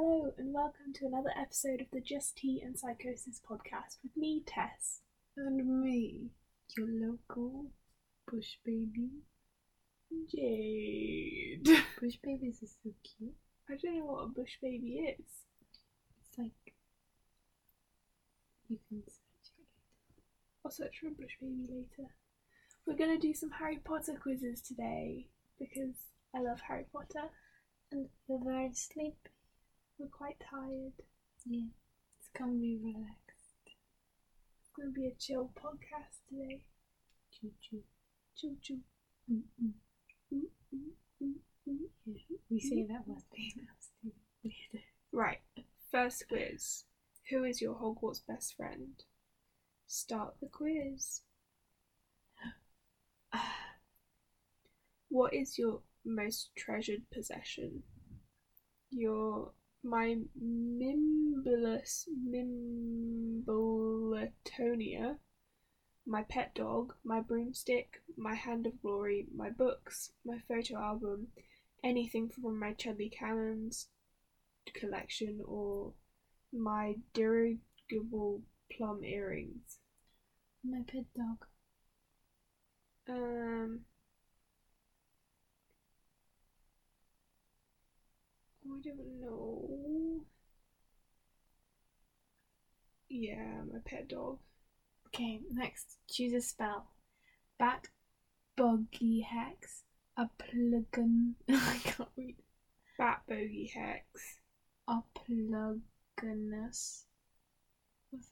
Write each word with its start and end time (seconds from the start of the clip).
Hello, 0.00 0.32
and 0.38 0.54
welcome 0.54 0.92
to 0.94 1.06
another 1.06 1.32
episode 1.36 1.80
of 1.80 1.88
the 1.92 2.00
Just 2.00 2.36
Tea 2.36 2.62
and 2.64 2.78
Psychosis 2.78 3.40
podcast 3.44 3.98
with 4.04 4.16
me, 4.16 4.44
Tess. 4.46 5.00
And 5.36 5.82
me, 5.82 6.30
your 6.76 6.86
local 6.86 7.72
bush 8.30 8.58
baby. 8.64 9.08
Jade. 10.32 11.68
Bush 12.00 12.14
babies 12.22 12.62
are 12.62 12.68
so 12.68 12.94
cute. 13.02 13.34
I 13.68 13.74
don't 13.74 13.98
know 13.98 14.04
what 14.04 14.22
a 14.22 14.28
bush 14.28 14.52
baby 14.62 14.98
is. 15.18 15.26
It's 16.20 16.38
like 16.38 16.74
you 18.68 18.78
can 18.88 19.02
search 19.02 19.50
it 19.58 19.66
I'll 20.64 20.70
search 20.70 21.00
for 21.00 21.08
a 21.08 21.10
bush 21.10 21.34
baby 21.40 21.66
later. 21.68 22.10
We're 22.86 22.94
gonna 22.94 23.18
do 23.18 23.34
some 23.34 23.50
Harry 23.50 23.80
Potter 23.84 24.16
quizzes 24.22 24.60
today 24.60 25.26
because 25.58 25.96
I 26.32 26.40
love 26.40 26.60
Harry 26.68 26.86
Potter. 26.92 27.30
and 27.90 28.06
you're 28.28 28.44
very 28.44 28.70
sleepy. 28.74 29.16
We're 29.98 30.08
quite 30.08 30.36
tired. 30.40 30.92
Yeah, 31.44 31.66
it's 32.18 32.28
gonna 32.36 32.52
be 32.52 32.78
relaxed. 32.82 33.74
It's 34.60 34.70
gonna 34.76 34.90
be 34.90 35.06
a 35.06 35.14
chill 35.18 35.50
podcast 35.56 36.20
today. 36.28 36.62
Choo 37.32 37.50
choo. 37.60 37.82
Choo 38.36 38.56
choo. 38.62 38.78
Mm 39.30 39.42
mm. 39.62 39.72
Mm. 40.32 40.44
Yeah, 42.06 42.36
we 42.50 42.60
say 42.60 42.86
that 42.86 43.04
upstairs. 43.10 43.90
Weird. 44.42 44.84
Right, 45.12 45.40
first 45.90 46.28
quiz. 46.28 46.84
Who 47.30 47.44
is 47.44 47.60
your 47.60 47.74
Hogwarts 47.74 48.20
best 48.26 48.56
friend? 48.56 49.02
Start 49.86 50.34
the 50.40 50.48
quiz. 50.48 51.22
What 55.10 55.32
is 55.32 55.58
your 55.58 55.80
most 56.04 56.50
treasured 56.54 57.02
possession? 57.10 57.82
Your 58.90 59.52
my 59.82 60.18
Mimbulus 60.40 62.06
Mimbletonia, 62.28 65.16
my 66.06 66.22
pet 66.22 66.54
dog, 66.54 66.94
my 67.04 67.20
broomstick, 67.20 68.02
my 68.16 68.34
hand 68.34 68.66
of 68.66 68.80
glory, 68.82 69.26
my 69.34 69.50
books, 69.50 70.12
my 70.24 70.38
photo 70.48 70.76
album, 70.76 71.28
anything 71.82 72.28
from 72.28 72.58
my 72.58 72.74
Chudley 72.74 73.10
Cannons 73.10 73.88
collection, 74.74 75.40
or 75.46 75.92
my 76.52 76.96
dirigible 77.12 78.42
plum 78.70 79.04
earrings. 79.04 79.78
My 80.64 80.82
pet 80.86 81.04
dog. 81.14 81.46
Um, 83.08 83.80
I 88.70 88.80
don't 88.82 89.20
know. 89.20 90.24
Yeah, 93.08 93.62
my 93.72 93.78
pet 93.84 94.08
dog. 94.08 94.38
Okay, 95.06 95.40
next, 95.50 95.96
choose 96.10 96.34
a 96.34 96.40
spell. 96.40 96.90
Bat, 97.58 97.88
buggy 98.56 99.20
hex, 99.22 99.84
a 100.16 100.28
plugin. 100.38 101.34
I 101.48 101.80
can't 101.82 102.10
read. 102.16 102.36
Bat 102.98 103.22
bogey 103.28 103.72
hex. 103.74 104.04
A 104.86 105.02
pluginus. 105.14 107.04
What's 108.10 108.28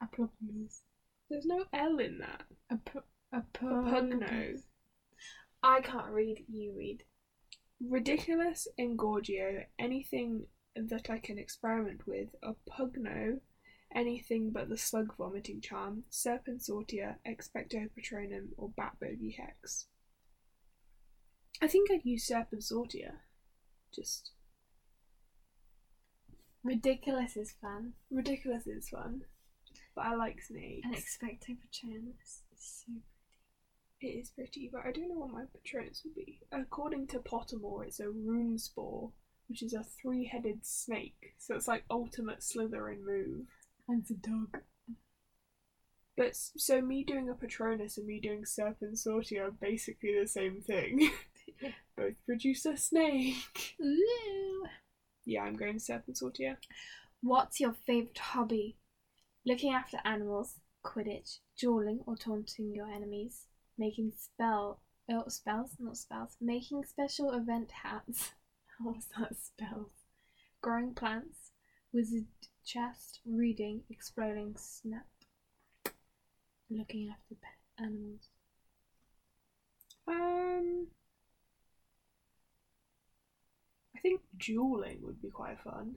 that? 0.00 0.02
A 0.02 0.06
pluginus. 0.16 0.80
There's 1.28 1.46
no 1.46 1.64
L 1.72 1.98
in 1.98 2.18
that. 2.18 2.44
A 2.70 2.76
pu- 2.76 3.02
a 3.32 3.38
A 3.38 3.40
pug 3.52 3.84
pugno. 3.86 4.62
I 5.62 5.80
can't 5.80 6.10
read. 6.10 6.44
You 6.48 6.72
read. 6.76 7.04
Riddikulus 7.88 8.66
Engorgio. 8.78 9.64
Anything 9.78 10.46
that 10.76 11.10
I 11.10 11.18
can 11.18 11.38
experiment 11.38 12.06
with. 12.06 12.28
A 12.42 12.54
pugno. 12.70 13.40
Anything 13.94 14.50
but 14.50 14.68
the 14.68 14.78
slug 14.78 15.14
vomiting 15.16 15.60
charm. 15.60 16.04
Serpensortia, 16.10 17.16
Expecto 17.26 17.88
Patronum, 17.90 18.48
or 18.56 18.70
Bat 18.76 18.96
bogey 19.00 19.36
hex. 19.38 19.86
I 21.60 21.68
think 21.68 21.90
I'd 21.90 22.04
use 22.04 22.28
Serpensortia. 22.28 23.12
Just 23.94 24.32
Ridiculous 26.64 27.36
is 27.36 27.54
fun. 27.60 27.94
ridiculous 28.10 28.66
is 28.68 28.88
fun, 28.88 29.22
but 29.96 30.06
I 30.06 30.14
like 30.14 30.40
snakes. 30.40 30.84
And 30.84 30.94
expecto 30.94 31.56
patronus 31.60 32.42
is 32.54 32.84
so 32.86 32.92
It 34.02 34.18
is 34.18 34.30
pretty, 34.30 34.68
but 34.72 34.82
I 34.84 34.90
don't 34.90 35.08
know 35.08 35.20
what 35.20 35.32
my 35.32 35.44
Patronus 35.52 36.02
would 36.04 36.16
be. 36.16 36.40
According 36.50 37.06
to 37.08 37.20
Pottermore, 37.20 37.86
it's 37.86 38.00
a 38.00 38.06
Runespoor, 38.06 39.12
which 39.48 39.62
is 39.62 39.74
a 39.74 39.84
three-headed 39.84 40.66
snake. 40.66 41.34
So 41.38 41.54
it's 41.54 41.68
like 41.68 41.84
ultimate 41.88 42.40
Slytherin 42.40 43.04
move. 43.04 43.46
And 43.88 44.00
it's 44.02 44.10
a 44.10 44.14
dog. 44.14 44.58
But 46.16 46.34
so 46.34 46.80
me 46.80 47.04
doing 47.04 47.28
a 47.30 47.34
Patronus 47.34 47.96
and 47.96 48.06
me 48.06 48.18
doing 48.18 48.42
Serpensortia 48.42 49.48
are 49.48 49.50
basically 49.52 50.18
the 50.20 50.26
same 50.26 50.60
thing. 50.60 51.00
Yeah. 51.60 51.70
Both 51.96 52.14
produce 52.26 52.66
a 52.66 52.76
snake. 52.76 53.76
Ooh. 53.80 54.64
Yeah, 55.24 55.42
I'm 55.42 55.56
going 55.56 55.76
Serpensortia. 55.76 56.56
What's 57.20 57.60
your 57.60 57.72
favourite 57.72 58.18
hobby? 58.18 58.76
Looking 59.46 59.72
after 59.72 59.98
animals, 60.04 60.54
Quidditch, 60.84 61.38
dueling 61.58 62.00
or 62.06 62.16
taunting 62.16 62.74
your 62.74 62.88
enemies, 62.88 63.46
making 63.82 64.12
spell 64.16 64.78
oh, 65.10 65.24
spells, 65.26 65.72
not 65.80 65.96
spells, 65.96 66.36
making 66.40 66.84
special 66.84 67.32
event 67.32 67.70
hats. 67.82 68.30
What's 68.80 69.06
that 69.18 69.34
spells? 69.36 69.90
Growing 70.60 70.94
plants, 70.94 71.50
wizard 71.92 72.26
chest, 72.64 73.18
reading, 73.26 73.82
exploding 73.90 74.54
snap. 74.56 75.06
Looking 76.70 77.10
after 77.10 77.34
pet 77.34 77.84
animals. 77.84 78.28
Um, 80.06 80.86
I 83.96 84.00
think 84.00 84.20
dueling 84.38 85.00
would 85.02 85.20
be 85.20 85.28
quite 85.28 85.58
fun. 85.60 85.96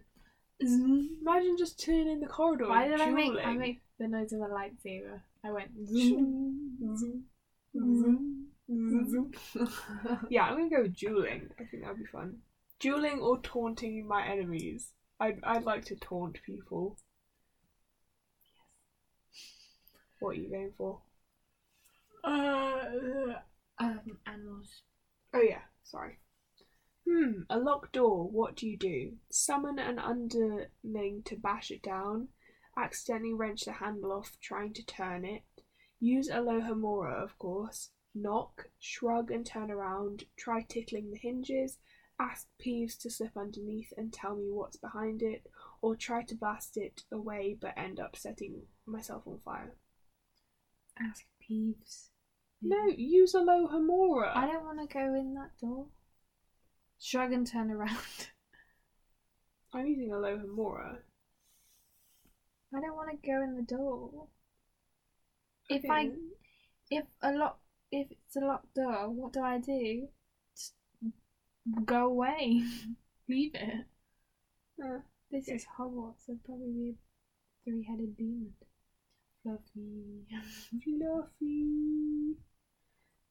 Imagine 0.59 1.55
just 1.57 1.83
turning 1.83 2.19
the 2.19 2.27
corridor. 2.27 2.67
Why 2.67 2.87
did 2.87 2.99
I 2.99 3.11
make 3.11 3.31
I 3.31 3.53
dueling. 3.53 3.59
make 3.59 3.81
the 3.99 4.07
noise 4.07 4.33
of 4.33 4.41
a 4.41 4.45
lightsaber? 4.45 5.21
I 5.43 5.51
went 5.51 5.69
zoom, 5.87 6.97
zoom. 6.97 7.25
Yeah, 10.29 10.43
I'm 10.43 10.57
gonna 10.57 10.69
go 10.69 10.81
with 10.83 10.95
dueling. 10.95 11.49
I 11.59 11.65
think 11.65 11.83
that'd 11.83 11.97
be 11.97 12.05
fun. 12.05 12.39
Dueling 12.79 13.19
or 13.19 13.39
taunting 13.39 14.07
my 14.07 14.25
enemies. 14.25 14.91
I'd 15.19 15.43
I'd 15.43 15.63
like 15.63 15.85
to 15.85 15.95
taunt 15.95 16.39
people. 16.45 16.97
What 20.19 20.31
are 20.31 20.39
you 20.39 20.49
going 20.49 20.73
for? 20.77 21.01
Uh, 22.23 23.35
um, 23.77 24.17
animals. 24.25 24.81
Oh 25.33 25.41
yeah, 25.41 25.61
sorry. 25.83 26.19
Hmm, 27.07 27.41
a 27.49 27.59
locked 27.59 27.93
door. 27.93 28.27
What 28.27 28.55
do 28.55 28.67
you 28.67 28.77
do? 28.77 29.17
Summon 29.29 29.77
an 29.77 29.99
underling 29.99 31.21
to 31.25 31.35
bash 31.35 31.69
it 31.69 31.83
down. 31.83 32.29
Accidentally 32.77 33.33
wrench 33.33 33.65
the 33.65 33.73
handle 33.73 34.11
off 34.11 34.37
trying 34.41 34.73
to 34.73 34.85
turn 34.85 35.23
it. 35.23 35.43
Use 36.05 36.29
Alohomora, 36.29 37.15
of 37.15 37.35
course. 37.39 37.89
Knock, 38.13 38.69
shrug 38.77 39.31
and 39.31 39.43
turn 39.43 39.71
around. 39.71 40.25
Try 40.37 40.61
tickling 40.61 41.09
the 41.09 41.17
hinges. 41.17 41.79
Ask 42.19 42.47
Peeves 42.63 42.95
to 42.99 43.09
slip 43.09 43.35
underneath 43.35 43.91
and 43.97 44.13
tell 44.13 44.35
me 44.35 44.51
what's 44.51 44.77
behind 44.77 45.23
it. 45.23 45.47
Or 45.81 45.95
try 45.95 46.21
to 46.25 46.35
blast 46.35 46.77
it 46.77 47.05
away 47.11 47.57
but 47.59 47.75
end 47.75 47.99
up 47.99 48.15
setting 48.15 48.67
myself 48.85 49.23
on 49.25 49.39
fire. 49.43 49.77
Ask 50.99 51.25
Peeves. 51.41 52.09
No, 52.61 52.85
use 52.85 53.33
Alohomora. 53.33 54.31
I 54.35 54.45
don't 54.45 54.63
want 54.63 54.87
to 54.87 54.93
go 54.93 55.15
in 55.15 55.33
that 55.33 55.57
door. 55.59 55.87
Shrug 56.99 57.33
and 57.33 57.47
turn 57.47 57.71
around. 57.71 58.29
I'm 59.73 59.87
using 59.87 60.11
Alohomora. 60.11 60.99
I 62.75 62.79
don't 62.79 62.95
want 62.95 63.09
to 63.09 63.27
go 63.27 63.41
in 63.41 63.55
the 63.55 63.63
door. 63.63 64.27
If 65.69 65.89
I, 65.89 66.09
if 66.89 67.05
a 67.21 67.31
lock, 67.31 67.59
if 67.91 68.11
it's 68.11 68.35
a 68.35 68.39
locked 68.39 68.73
door, 68.75 69.09
what 69.09 69.33
do 69.33 69.41
I 69.41 69.57
do? 69.59 70.07
Just 70.55 70.73
go 71.85 72.05
away. 72.07 72.63
Leave 73.29 73.55
it. 73.55 73.85
Uh, 74.81 74.99
This 75.31 75.45
Okay. 75.45 75.55
is 75.55 75.65
Hogwarts. 75.77 76.25
There'd 76.27 76.43
probably 76.45 76.71
be 76.71 76.89
a 76.91 76.95
three-headed 77.63 78.15
demon. 78.17 78.53
Fluffy. 79.43 80.25
Fluffy. 80.83 82.35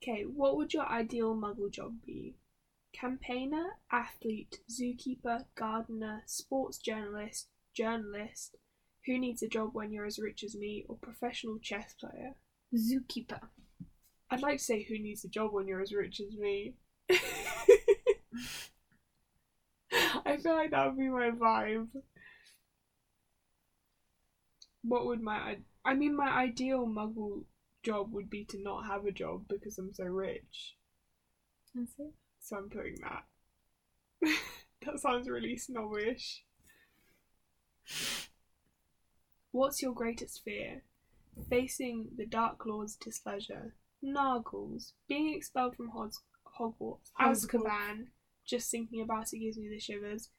Okay, 0.03 0.23
what 0.25 0.57
would 0.57 0.75
your 0.75 0.87
ideal 0.87 1.35
muggle 1.35 1.71
job 1.71 2.03
be? 2.05 2.37
Campaigner, 2.93 3.79
athlete, 3.91 4.61
zookeeper, 4.71 5.47
gardener, 5.55 6.23
sports 6.27 6.79
journalist, 6.79 7.49
journalist, 7.75 8.57
who 9.07 9.19
needs 9.19 9.43
a 9.43 9.49
job 9.49 9.71
when 9.73 9.93
you're 9.93 10.07
as 10.07 10.19
rich 10.19 10.43
as 10.45 10.55
me, 10.57 10.85
or 10.89 10.97
professional 10.97 11.59
chess 11.59 11.95
player? 11.95 12.35
Zookeeper. 12.75 13.41
I'd 14.31 14.43
like 14.43 14.59
to 14.59 14.65
say 14.65 14.83
who 14.83 14.99
needs 14.99 15.25
a 15.25 15.29
job 15.29 15.53
when 15.53 15.69
you're 15.69 15.83
as 15.83 15.93
rich 15.93 16.21
as 16.21 16.37
me. 16.37 16.75
I 20.27 20.37
feel 20.39 20.55
like 20.55 20.71
that 20.71 20.87
would 20.87 20.99
be 20.99 21.09
my 21.09 21.31
vibe. 21.31 21.89
What 24.83 25.07
would 25.07 25.21
my 25.21 25.37
I, 25.37 25.59
I 25.85 25.95
mean 25.95 26.17
my 26.17 26.29
ideal 26.29 26.87
muggle 26.87 27.45
job 27.83 28.13
would 28.13 28.31
be 28.31 28.45
to 28.47 28.63
not 28.63 28.87
have 28.87 29.05
a 29.05 29.13
job 29.13 29.45
because 29.49 29.79
I'm 29.79 29.93
so 29.93 30.05
rich. 30.05 30.77
That's 31.75 31.93
it. 31.99 32.13
So 32.41 32.57
I'm 32.57 32.71
putting 32.71 32.97
that. 33.03 33.25
that 34.87 34.99
sounds 34.99 35.29
really 35.29 35.57
snobbish. 35.57 36.45
What's 39.55 39.81
your 39.81 39.93
greatest 39.93 40.43
fear? 40.43 40.83
Facing 41.49 42.09
the 42.17 42.27
Dark 42.27 42.67
Lord's 42.67 42.97
displeasure. 42.97 43.77
Nargles. 44.05 44.95
Being 45.07 45.33
expelled 45.33 45.77
from 45.77 45.93
Hogwarts. 45.93 46.19
Hogwarts. 46.59 47.13
Azkaban. 47.21 48.07
Just 48.45 48.69
thinking 48.69 49.01
about 49.01 49.33
it 49.33 49.39
gives 49.39 49.57
me 49.57 49.69
the 49.69 49.79
shivers. 49.79 50.31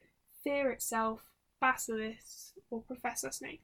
Fear 0.43 0.71
itself. 0.71 1.21
Basilisk. 1.61 2.55
Or 2.69 2.81
Professor 2.81 3.31
Snape. 3.31 3.63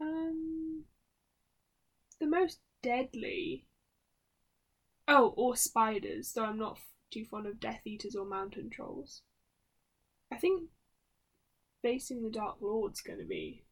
Um. 0.00 0.84
The 2.18 2.26
most 2.26 2.60
deadly. 2.82 3.66
Oh, 5.06 5.34
or 5.36 5.54
spiders, 5.54 6.32
though 6.32 6.46
I'm 6.46 6.58
not 6.58 6.78
f- 6.78 6.86
too 7.12 7.26
fond 7.26 7.46
of 7.46 7.60
Death 7.60 7.82
Eaters 7.84 8.16
or 8.16 8.24
Mountain 8.24 8.70
Trolls. 8.70 9.20
I 10.32 10.36
think 10.36 10.70
facing 11.86 12.22
the 12.24 12.30
Dark 12.30 12.56
Lord's 12.60 13.00
gonna 13.00 13.24
be. 13.24 13.62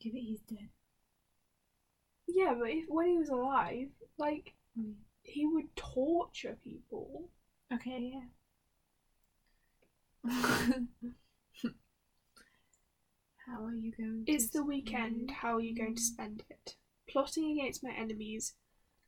Give 0.00 0.14
it, 0.14 0.18
he's 0.20 0.40
dead. 0.40 0.68
Yeah, 2.26 2.54
but 2.58 2.68
if 2.68 2.84
when 2.88 3.06
he 3.08 3.18
was 3.18 3.30
alive, 3.30 3.88
like 4.18 4.52
Mm. 4.78 4.94
he 5.22 5.46
would 5.46 5.74
torture 5.76 6.58
people. 6.62 7.30
Okay, 7.72 8.12
yeah. 8.12 8.26
How 13.46 13.64
are 13.64 13.74
you 13.74 13.92
going 13.96 14.24
to 14.26 14.32
It's 14.32 14.48
the 14.48 14.64
weekend. 14.64 15.30
How 15.30 15.56
are 15.56 15.60
you 15.60 15.76
going 15.76 15.94
to 15.94 16.02
spend 16.02 16.42
it? 16.50 16.74
Plotting 17.08 17.52
against 17.52 17.84
my 17.84 17.92
enemies, 17.92 18.54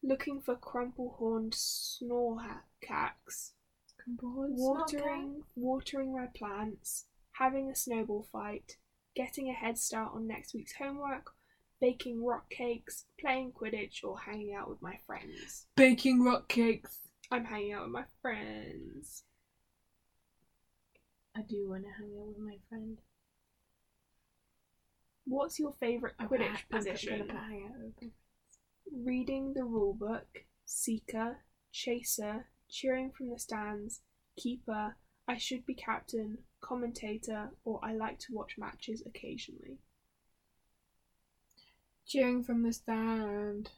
looking 0.02 0.40
for 0.40 0.54
crumple-horned 0.56 1.52
Snorkacks, 1.54 3.52
watering, 4.18 5.42
watering 5.56 6.12
my 6.12 6.26
plants, 6.26 7.06
having 7.38 7.70
a 7.70 7.74
snowball 7.76 8.26
fight, 8.32 8.76
getting 9.14 9.48
a 9.48 9.52
head 9.52 9.78
start 9.78 10.12
on 10.14 10.26
next 10.26 10.54
week's 10.54 10.74
homework, 10.76 11.32
baking 11.80 12.24
rock 12.24 12.48
cakes, 12.50 13.04
playing 13.20 13.52
Quidditch, 13.52 14.02
or 14.04 14.18
hanging 14.20 14.54
out 14.54 14.68
with 14.68 14.80
my 14.82 14.98
friends. 15.06 15.66
Baking 15.76 16.22
rock 16.24 16.48
cakes. 16.48 16.98
I'm 17.30 17.44
hanging 17.44 17.72
out 17.72 17.82
with 17.84 17.92
my 17.92 18.04
friends. 18.22 19.24
I 21.36 21.42
do 21.42 21.68
want 21.68 21.82
to 21.84 21.90
hang 21.98 22.12
out 22.18 22.28
with 22.28 22.38
my 22.38 22.56
friend. 22.68 22.98
What's 25.26 25.58
your 25.58 25.74
favourite 25.80 26.14
I'm 26.18 26.28
Quidditch 26.28 26.38
gonna- 26.38 26.48
I'm 26.48 26.56
gonna 26.70 26.84
position? 26.92 27.26
put 27.26 27.36
hang 27.36 27.64
out 27.66 27.78
with 28.00 28.12
Reading 28.92 29.52
the 29.52 29.62
rulebook, 29.62 30.46
seeker, 30.64 31.44
chaser, 31.72 32.48
cheering 32.68 33.10
from 33.10 33.30
the 33.30 33.38
stands, 33.38 34.02
keeper, 34.36 34.96
I 35.26 35.36
should 35.36 35.66
be 35.66 35.74
captain, 35.74 36.44
commentator, 36.66 37.50
or 37.64 37.80
I 37.82 37.94
like 37.94 38.18
to 38.20 38.34
watch 38.34 38.56
matches 38.58 39.02
occasionally. 39.06 39.78
Cheering 42.06 42.42
from 42.42 42.62
the 42.62 42.72
stand. 42.72 43.70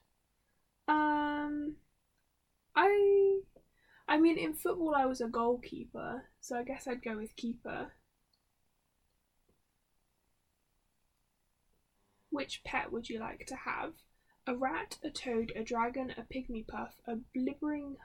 Um, 0.87 1.76
I, 2.75 3.40
I 4.06 4.19
mean, 4.19 4.38
in 4.38 4.55
football 4.55 4.94
I 4.94 5.06
was 5.06 5.20
a 5.20 5.29
goalkeeper, 5.29 6.25
so 6.40 6.56
I 6.56 6.62
guess 6.62 6.87
I'd 6.87 7.02
go 7.02 7.17
with 7.17 7.37
keeper. 7.37 7.93
Which 12.31 12.62
pet 12.64 12.93
would 12.93 13.08
you 13.08 13.19
like 13.19 13.46
to 13.46 13.56
have? 13.56 13.94
A 14.46 14.55
rat, 14.55 14.99
a 15.05 15.11
toad, 15.11 15.52
a 15.55 15.62
dragon, 15.62 16.14
a 16.17 16.23
pygmy 16.23 16.67
puff, 16.67 16.94
a 17.06 17.17
blibbering 17.37 17.96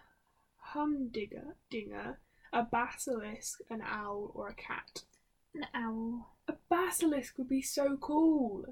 humdinger, 0.58 1.56
dinger, 1.70 2.20
a 2.54 2.64
basilisk, 2.64 3.60
an 3.70 3.82
owl, 3.82 4.32
or 4.36 4.50
a 4.50 4.56
cat? 4.56 5.04
An 5.56 5.66
owl. 5.74 6.36
A 6.48 6.54
basilisk 6.70 7.38
would 7.38 7.50
be 7.50 7.62
so 7.62 7.98
cool. 7.98 8.66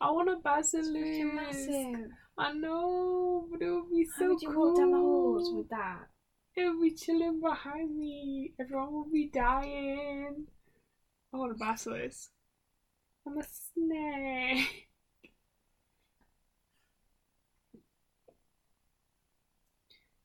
I 0.00 0.10
want 0.10 0.30
a 0.30 0.36
basilisk. 0.36 1.34
Massive. 1.34 2.10
I 2.38 2.52
know, 2.52 3.46
but 3.50 3.60
it 3.62 3.70
would 3.70 3.90
be 3.90 4.04
so 4.06 4.24
How 4.24 4.28
would 4.30 4.42
you 4.42 4.52
cool. 4.52 4.68
walk 4.68 4.76
down 4.78 4.90
the 4.92 4.98
halls 4.98 5.52
with 5.54 5.68
that? 5.70 6.08
It 6.56 6.68
would 6.68 6.80
be 6.82 6.90
chilling 6.94 7.40
behind 7.40 7.96
me. 7.96 8.52
Everyone 8.58 8.92
would 8.92 9.12
be 9.12 9.26
dying. 9.32 10.46
I 11.32 11.36
want 11.36 11.52
a 11.52 11.54
basilisk. 11.54 12.30
I'm 13.26 13.38
a 13.38 13.44
snake. 13.44 14.88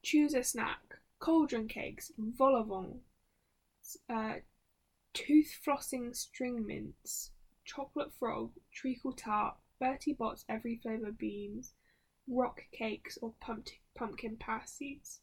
Choose 0.04 0.34
a 0.36 0.44
snack. 0.44 1.00
Cauldron 1.20 1.68
cakes, 1.68 2.12
vol 2.18 2.56
au 2.56 2.64
vent, 2.64 3.02
uh, 4.10 4.40
tooth 5.14 5.60
flossing 5.66 6.16
string 6.16 6.66
mints, 6.66 7.32
chocolate 7.64 8.14
frog, 8.20 8.52
treacle 8.72 9.14
tart, 9.14 9.58
Bertie 9.80 10.14
Bott's 10.14 10.46
every 10.48 10.78
flavour 10.78 11.12
beans, 11.12 11.74
rock 12.28 12.62
cakes, 12.72 13.18
or 13.22 13.34
pumpkin 13.40 13.78
pumpkin 13.96 14.38
pasties. 14.38 15.20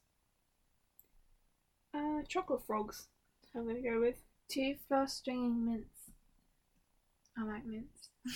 Uh, 1.95 2.23
chocolate 2.29 2.67
frogs. 2.67 3.09
I'm 3.55 3.67
gonna 3.67 3.83
go 3.83 4.01
with. 4.01 4.17
Two 4.49 4.77
floss 4.89 5.15
stringing 5.15 5.65
mints. 5.65 6.11
I 7.37 7.45
like 7.45 7.65
mints. 7.65 8.11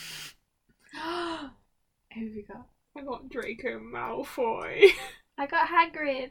Who 0.93 1.00
have 1.00 2.35
we 2.35 2.43
got? 2.43 2.69
I 2.97 3.02
got 3.02 3.29
Draco 3.29 3.79
Malfoy. 3.79 4.91
I 5.38 5.47
got 5.47 5.69
Hagrid. 5.69 6.31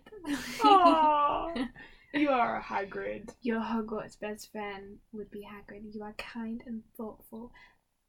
Aww. 0.62 1.70
you 2.14 2.30
are 2.30 2.58
a 2.58 2.64
Hagrid. 2.64 3.36
Your 3.42 3.62
Hogwarts 3.62 4.20
best 4.20 4.52
friend 4.52 4.98
would 5.12 5.30
be 5.30 5.46
Hagrid. 5.46 5.94
You 5.94 6.02
are 6.04 6.14
kind 6.14 6.64
and 6.66 6.82
thoughtful, 6.98 7.52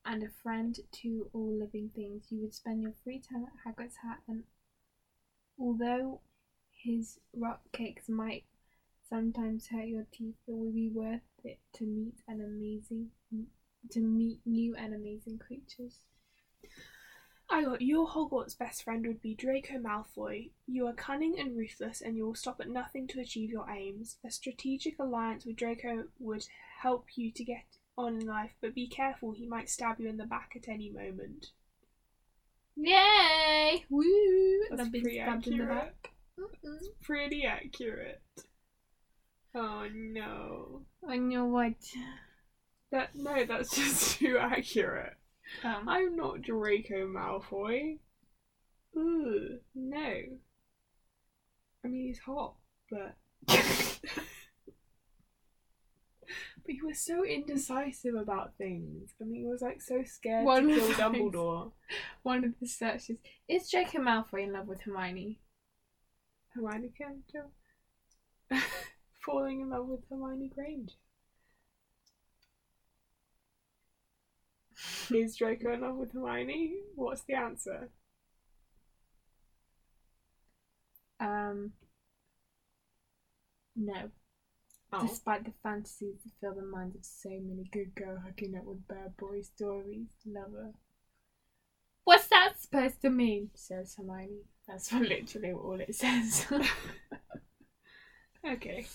and 0.07 0.23
a 0.23 0.31
friend 0.43 0.79
to 1.03 1.29
all 1.35 1.53
living 1.59 1.91
things. 1.95 2.27
You 2.31 2.41
would 2.41 2.55
spend 2.55 2.83
your 2.83 2.95
free 3.05 3.21
time 3.21 3.45
at 3.45 3.75
Hagrid's 3.75 3.97
hat, 4.03 4.21
and 4.27 4.45
although 5.59 6.21
his 6.71 7.19
rock 7.35 7.61
cakes 7.73 8.09
might 8.09 8.45
sometimes 9.09 9.67
hurt 9.69 9.89
your 9.89 10.07
teeth, 10.11 10.37
it 10.47 10.53
would 10.53 10.75
be 10.75 10.89
worth 10.89 11.21
it 11.45 11.59
to 11.75 11.85
meet 11.85 12.15
an 12.27 12.41
amazing, 12.41 13.11
to 13.91 14.01
meet 14.01 14.41
new 14.47 14.75
and 14.75 14.95
amazing 14.95 15.39
creatures. 15.39 15.99
I 17.49 17.65
got 17.65 17.81
your 17.81 18.09
Hogwarts 18.09 18.59
best 18.59 18.83
friend 18.83 19.07
would 19.07 19.23
be 19.23 19.35
Draco 19.35 19.75
Malfoy. 19.79 20.51
You 20.67 20.87
are 20.89 20.93
cunning 20.93 21.39
and 21.39 21.57
ruthless, 21.57 22.01
and 22.01 22.17
you 22.17 22.27
will 22.27 22.35
stop 22.35 22.61
at 22.61 22.69
nothing 22.69 23.07
to 23.09 23.21
achieve 23.21 23.51
your 23.51 23.71
aims. 23.71 24.19
A 24.25 24.31
strategic 24.31 24.99
alliance 24.99 25.47
with 25.47 25.57
Draco 25.57 26.05
would 26.19 26.47
help 26.81 27.07
you 27.17 27.31
to 27.31 27.45
get 27.45 27.65
on 27.97 28.21
in 28.21 28.27
life, 28.27 28.53
but 28.61 28.75
be 28.75 28.89
careful, 28.89 29.33
he 29.33 29.47
might 29.47 29.71
stab 29.71 30.01
you 30.01 30.09
in 30.09 30.17
the 30.17 30.27
back 30.27 30.53
at 30.57 30.69
any 30.69 30.91
moment. 30.91 31.53
Yay! 32.77 33.85
Woo! 33.89 34.65
That's 34.69 34.83
I've 34.83 34.93
been 34.93 35.03
pretty 35.03 35.19
stabbed 35.19 35.47
in 35.47 35.59
the 35.59 35.65
accurate. 35.65 36.03
back. 36.03 36.11
Mm-mm. 36.39 36.79
Pretty 37.03 37.45
accurate. 37.45 38.21
Oh 39.55 39.89
no. 39.95 40.83
I 41.09 41.17
know 41.17 41.47
what. 41.47 41.75
That 42.91 43.15
no, 43.15 43.45
that's 43.47 43.71
just 43.77 44.19
too 44.19 44.37
accurate. 44.39 45.15
Um, 45.65 45.89
I'm 45.89 46.17
not 46.17 46.43
Draco 46.43 47.07
Malfoy. 47.07 47.99
Ooh, 48.97 49.59
no. 49.75 49.99
I 51.85 51.89
mean, 51.89 52.07
he's 52.09 52.19
hot, 52.19 52.55
but. 52.91 53.17
but 53.47 53.55
he 56.67 56.83
was 56.83 56.99
so 56.99 57.25
indecisive 57.25 58.15
about 58.15 58.55
things. 58.59 59.13
I 59.21 59.25
mean, 59.25 59.43
he 59.43 59.47
was 59.47 59.63
like 59.63 59.81
so 59.81 60.03
scared 60.05 60.45
One 60.45 60.69
to 60.69 60.75
kill 60.75 60.87
those- 60.89 60.97
Dumbledore. 60.97 61.73
one 62.23 62.45
of 62.45 62.55
the 62.61 62.67
searches 62.67 63.19
is 63.49 63.71
Draco 63.71 63.99
Malfoy 63.99 64.45
in 64.45 64.53
love 64.53 64.67
with 64.67 64.83
Hermione. 64.83 65.39
Hermione 66.55 66.91
Granger. 66.97 67.47
Falling 69.25 69.61
in 69.61 69.71
love 69.71 69.87
with 69.87 70.01
Hermione 70.11 70.51
Granger. 70.53 70.95
Is 75.11 75.37
Draco 75.37 75.73
in 75.73 75.81
love 75.83 75.97
with 75.97 76.13
Hermione? 76.13 76.75
What's 76.95 77.23
the 77.23 77.35
answer? 77.35 77.91
Um, 81.21 81.73
no. 83.75 84.11
Oh. 84.93 85.07
Despite 85.07 85.45
the 85.45 85.53
fantasies 85.63 86.23
that 86.25 86.33
fill 86.41 86.55
the 86.55 86.63
minds 86.63 86.97
of 86.97 87.05
so 87.05 87.31
many 87.31 87.69
good 87.73 87.95
girl 87.95 88.19
hooking 88.25 88.57
up 88.57 88.65
with 88.65 88.87
bad 88.89 89.17
boy 89.17 89.43
stories, 89.43 90.07
lover. 90.25 90.73
What's 92.05 92.29
that 92.29 92.61
supposed 92.61 93.03
to 93.03 93.11
mean? 93.11 93.51
Says 93.55 93.97
Hermione. 93.97 94.45
That's 94.69 94.93
literally 94.93 95.53
all 95.53 95.81
it 95.81 95.95
says. 95.95 96.47
Okay. 98.47 98.87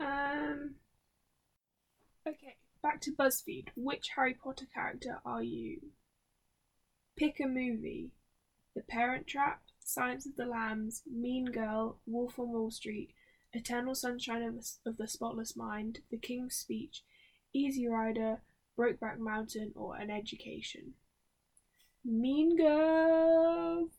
Um. 0.00 0.76
Okay, 2.26 2.56
back 2.82 3.00
to 3.02 3.12
BuzzFeed. 3.12 3.68
Which 3.76 4.10
Harry 4.16 4.34
Potter 4.34 4.66
character 4.72 5.20
are 5.24 5.42
you? 5.42 5.80
Pick 7.16 7.40
a 7.40 7.46
movie. 7.46 8.10
The 8.74 8.82
Parent 8.82 9.26
Trap, 9.26 9.62
Silence 9.80 10.26
of 10.26 10.36
the 10.36 10.46
Lambs, 10.46 11.02
Mean 11.10 11.46
Girl, 11.46 11.98
Wolf 12.06 12.38
on 12.38 12.52
Wall 12.52 12.70
Street, 12.70 13.10
Eternal 13.52 13.94
Sunshine 13.94 14.42
of 14.42 14.54
the, 14.54 14.90
of 14.90 14.96
the 14.98 15.08
Spotless 15.08 15.56
Mind, 15.56 16.00
The 16.10 16.18
King's 16.18 16.54
Speech, 16.54 17.02
Easy 17.52 17.88
Rider, 17.88 18.42
Brokeback 18.78 19.18
Mountain, 19.18 19.72
or 19.74 19.96
An 19.96 20.10
Education. 20.10 20.94
Mean 22.04 22.56
Girls. 22.56 23.90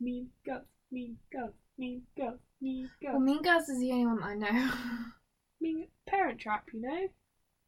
Mean 0.00 0.30
Girls. 0.44 0.64
Mean 0.90 1.18
Girls. 1.32 1.54
Mean 1.78 2.02
Girls. 2.16 2.40
Mean 2.60 2.90
Girls. 3.00 3.12
Well, 3.12 3.20
Mean 3.20 3.42
Girls 3.42 3.68
is 3.68 3.78
the 3.78 3.92
only 3.92 4.06
one 4.06 4.22
I 4.22 4.34
know. 4.34 4.70
mean 5.60 5.88
Parent 6.06 6.40
Trap, 6.40 6.68
you 6.72 6.80
know. 6.80 7.08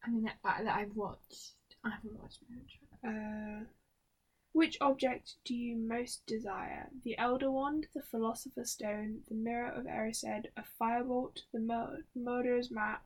I 0.04 0.10
mean, 0.10 0.24
that, 0.24 0.36
that 0.42 0.76
I've 0.76 0.96
watched. 0.96 1.54
I 1.84 1.90
haven't 1.90 2.20
watched 2.20 2.40
Parent 2.48 2.68
Trap. 2.68 3.14
Uh, 3.14 3.64
which 4.52 4.76
object 4.80 5.36
do 5.44 5.54
you 5.54 5.76
most 5.76 6.26
desire? 6.26 6.90
The 7.04 7.16
Elder 7.16 7.50
Wand, 7.50 7.86
the 7.94 8.02
Philosopher's 8.02 8.72
Stone, 8.72 9.20
the 9.28 9.34
Mirror 9.34 9.72
of 9.72 9.86
Erised, 9.86 10.44
a 10.56 10.62
Firebolt, 10.80 11.38
the 11.52 11.60
Mo- 11.60 12.02
Murderer's 12.14 12.70
Map, 12.70 13.02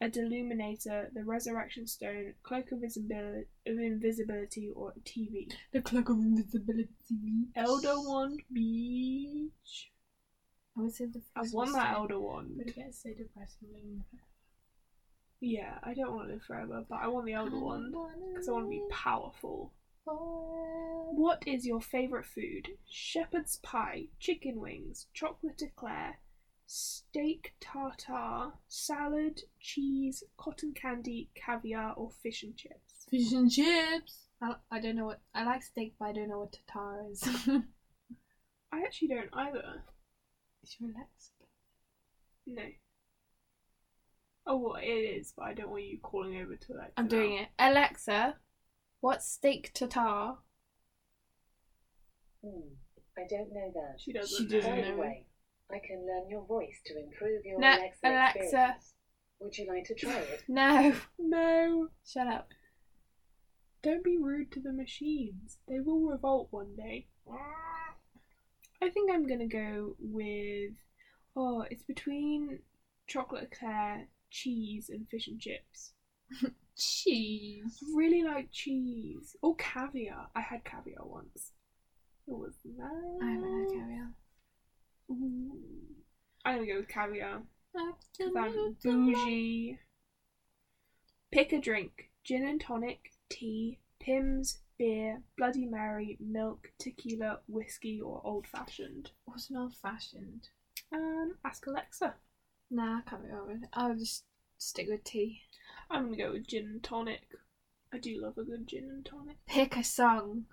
a 0.00 0.08
Deluminator, 0.08 1.10
the 1.14 1.22
Resurrection 1.22 1.86
Stone, 1.86 2.34
Cloak 2.42 2.72
of, 2.72 2.80
Visibil- 2.80 3.46
of 3.66 3.78
Invisibility, 3.78 4.68
or 4.74 4.92
a 4.96 5.00
TV? 5.00 5.52
The 5.72 5.80
Cloak 5.80 6.08
of 6.08 6.16
Invisibility. 6.18 7.46
Elder 7.54 7.94
Wand 8.00 8.42
Beach. 8.52 9.92
I 10.76 10.80
would 10.80 10.92
say 10.92 11.06
the 11.06 11.22
first 11.34 11.54
won 11.54 11.72
one 11.72 11.72
that. 11.74 11.94
Elder 11.94 12.18
Wand. 12.18 12.54
But 12.56 12.66
it 12.68 12.76
gets 12.76 13.02
so 13.02 13.10
depressing. 13.10 13.68
when 13.70 14.04
Yeah, 15.40 15.78
I 15.82 15.94
don't 15.94 16.12
want 16.14 16.28
to 16.28 16.34
live 16.34 16.42
forever, 16.42 16.84
but 16.88 16.98
I 17.00 17.08
want 17.08 17.26
the 17.26 17.34
Elder 17.34 17.58
Wand 17.58 17.94
because 18.32 18.48
I 18.48 18.52
want 18.52 18.66
to 18.66 18.70
be 18.70 18.82
powerful. 18.90 19.72
What 20.06 21.42
is 21.46 21.64
your 21.64 21.80
favourite 21.80 22.26
food? 22.26 22.68
Shepherd's 22.90 23.56
pie, 23.62 24.08
chicken 24.18 24.60
wings, 24.60 25.06
chocolate 25.14 25.62
eclair, 25.62 26.18
steak 26.66 27.54
tartare, 27.60 28.52
salad, 28.68 29.40
cheese, 29.60 30.24
cotton 30.36 30.74
candy, 30.74 31.30
caviar, 31.34 31.94
or 31.96 32.10
fish 32.10 32.42
and 32.42 32.56
chips? 32.56 33.06
Fish 33.10 33.32
and 33.32 33.50
chips. 33.50 34.26
I, 34.42 34.56
I 34.70 34.80
don't 34.80 34.96
know 34.96 35.06
what 35.06 35.20
I 35.34 35.44
like 35.44 35.62
steak, 35.62 35.94
but 35.98 36.06
I 36.06 36.12
don't 36.12 36.28
know 36.28 36.40
what 36.40 36.58
tartare 36.66 37.10
is. 37.10 37.22
I 38.72 38.80
actually 38.80 39.08
don't 39.08 39.30
either. 39.32 39.84
It's 40.64 40.78
relaxed. 40.80 41.32
No. 42.46 42.62
Oh, 44.46 44.56
well, 44.56 44.76
it 44.76 44.86
is, 44.86 45.34
but 45.36 45.44
I 45.44 45.52
don't 45.52 45.68
want 45.68 45.84
you 45.84 45.98
calling 46.02 46.40
over 46.40 46.56
to 46.56 46.72
Alexa. 46.72 46.92
I'm 46.96 47.06
doing 47.06 47.34
it. 47.34 47.48
Alexa, 47.58 48.36
what's 49.00 49.28
steak 49.28 49.72
tartare? 49.74 50.36
Hmm, 52.42 52.72
I 53.18 53.26
don't 53.28 53.52
know 53.52 53.72
that. 53.74 54.00
She 54.00 54.14
doesn't. 54.14 54.36
She 54.38 54.46
doesn't 54.48 54.70
By 54.70 54.80
know. 54.80 54.94
the 54.94 55.00
way, 55.00 55.26
I 55.70 55.80
can 55.86 56.06
learn 56.06 56.30
your 56.30 56.46
voice 56.46 56.80
to 56.86 56.98
improve 56.98 57.44
your 57.44 57.60
No, 57.60 57.68
Alexa, 57.72 57.98
Alexa. 58.04 58.38
experience. 58.40 58.94
Would 59.40 59.58
you 59.58 59.66
like 59.68 59.84
to 59.84 59.94
try 59.94 60.16
it? 60.18 60.44
No, 60.48 60.94
No. 61.18 61.88
shut 62.06 62.26
up. 62.26 62.48
Don't 63.82 64.02
be 64.02 64.16
rude 64.18 64.50
to 64.52 64.60
the 64.60 64.72
machines. 64.72 65.58
They 65.68 65.80
will 65.80 66.00
revolt 66.00 66.48
one 66.52 66.74
day. 66.74 67.08
I 68.84 68.90
think 68.90 69.10
I'm 69.10 69.26
gonna 69.26 69.46
go 69.46 69.96
with. 69.98 70.72
Oh, 71.36 71.64
it's 71.70 71.82
between 71.82 72.60
chocolate 73.06 73.48
eclair, 73.50 74.08
cheese, 74.30 74.90
and 74.90 75.08
fish 75.08 75.26
and 75.26 75.40
chips. 75.40 75.92
Cheese. 76.76 77.78
I 77.82 77.96
really 77.96 78.24
like 78.24 78.48
cheese. 78.50 79.36
Or 79.42 79.54
caviar. 79.54 80.28
I 80.34 80.40
had 80.40 80.64
caviar 80.64 81.04
once. 81.04 81.52
It 82.26 82.32
was 82.32 82.54
nice. 82.64 83.22
I 83.22 83.30
haven't 83.30 83.60
had 83.60 83.80
caviar. 83.80 84.10
Ooh. 85.10 85.52
I'm 86.44 86.56
gonna 86.56 86.66
go 86.66 86.76
with 86.78 86.88
caviar. 86.88 87.42
I'm 87.76 88.74
bougie. 88.82 89.78
Pick 91.30 91.52
a 91.52 91.60
drink 91.60 92.10
gin 92.24 92.46
and 92.46 92.60
tonic, 92.60 93.12
tea, 93.28 93.78
Pimm's, 94.00 94.58
beer, 94.78 95.22
Bloody 95.36 95.66
Mary, 95.66 96.16
milk, 96.20 96.72
tequila, 96.78 97.40
whiskey, 97.46 98.00
or 98.00 98.20
old 98.24 98.46
fashioned. 98.46 99.10
What's 99.24 99.50
an 99.50 99.56
old 99.56 99.74
fashioned? 99.74 100.48
Um, 100.92 101.36
ask 101.44 101.66
Alexa. 101.66 102.14
Nah, 102.70 102.98
I 102.98 103.00
can't 103.08 103.24
be 103.24 103.30
bothered. 103.30 103.68
I'll 103.72 103.94
just 103.94 104.24
stick 104.58 104.88
with 104.88 105.04
tea. 105.04 105.42
I'm 105.90 106.04
gonna 106.04 106.16
go 106.16 106.32
with 106.32 106.46
gin 106.46 106.66
and 106.66 106.82
tonic. 106.82 107.28
I 107.92 107.98
do 107.98 108.20
love 108.20 108.38
a 108.38 108.44
good 108.44 108.66
gin 108.66 108.84
and 108.90 109.04
tonic. 109.04 109.36
Pick 109.46 109.76
a 109.76 109.84
song. 109.84 110.46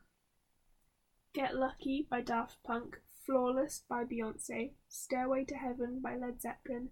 Get 1.34 1.56
Lucky 1.56 2.06
by 2.10 2.22
Daft 2.22 2.62
Punk, 2.64 3.00
Flawless 3.26 3.84
by 3.88 4.04
Beyonce, 4.04 4.74
Stairway 4.90 5.46
to 5.46 5.56
Heaven 5.56 6.02
by 6.02 6.18
Led 6.18 6.42
Zeppelin, 6.42 6.90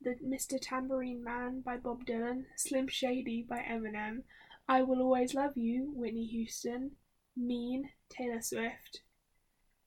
The 0.00 0.14
Mr. 0.24 0.58
Tambourine 0.60 1.24
Man 1.24 1.60
by 1.60 1.76
Bob 1.76 2.06
Dylan, 2.06 2.44
Slim 2.56 2.86
Shady 2.86 3.42
by 3.42 3.58
Eminem, 3.58 4.22
I 4.68 4.82
Will 4.82 5.00
Always 5.02 5.34
Love 5.34 5.56
You, 5.56 5.92
Whitney 5.94 6.26
Houston, 6.26 6.92
Mean, 7.36 7.90
Taylor 8.08 8.40
Swift, 8.40 9.02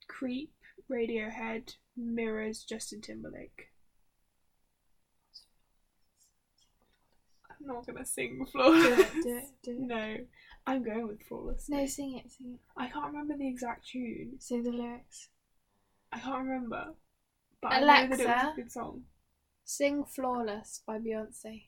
Creep, 0.08 0.52
Radiohead, 0.92 1.76
Mirrors, 1.96 2.64
Justin 2.64 3.02
Timberlake. 3.02 3.70
I'm 7.50 7.68
not 7.68 7.88
gonna 7.88 8.06
sing 8.06 8.40
Do 8.46 8.52
Flawless. 8.52 9.00
it, 9.00 9.24
do 9.24 9.38
it, 9.38 9.44
do 9.64 9.72
it. 9.72 9.80
No, 9.80 10.18
I'm 10.68 10.84
going 10.84 11.08
with 11.08 11.24
Flawless. 11.24 11.68
No, 11.70 11.86
sing 11.88 12.22
it, 12.24 12.32
sing 12.32 12.54
it. 12.54 12.60
I 12.78 12.88
can't 12.88 13.08
remember 13.08 13.36
the 13.36 13.48
exact 13.48 13.88
tune. 13.88 14.34
Say 14.40 14.62
the 14.62 14.70
lyrics. 14.70 15.30
I 16.12 16.20
can't 16.20 16.46
remember. 16.46 16.94
But 17.62 17.74
I 17.74 17.80
know 17.80 17.88
that 17.88 18.04
it 18.04 18.10
was 18.12 18.20
Alexa? 18.20 18.48
a 18.50 18.56
good 18.56 18.72
song. 18.72 19.02
Sing 19.66 20.06
Flawless 20.06 20.84
by 20.86 21.00
Beyonce. 21.00 21.64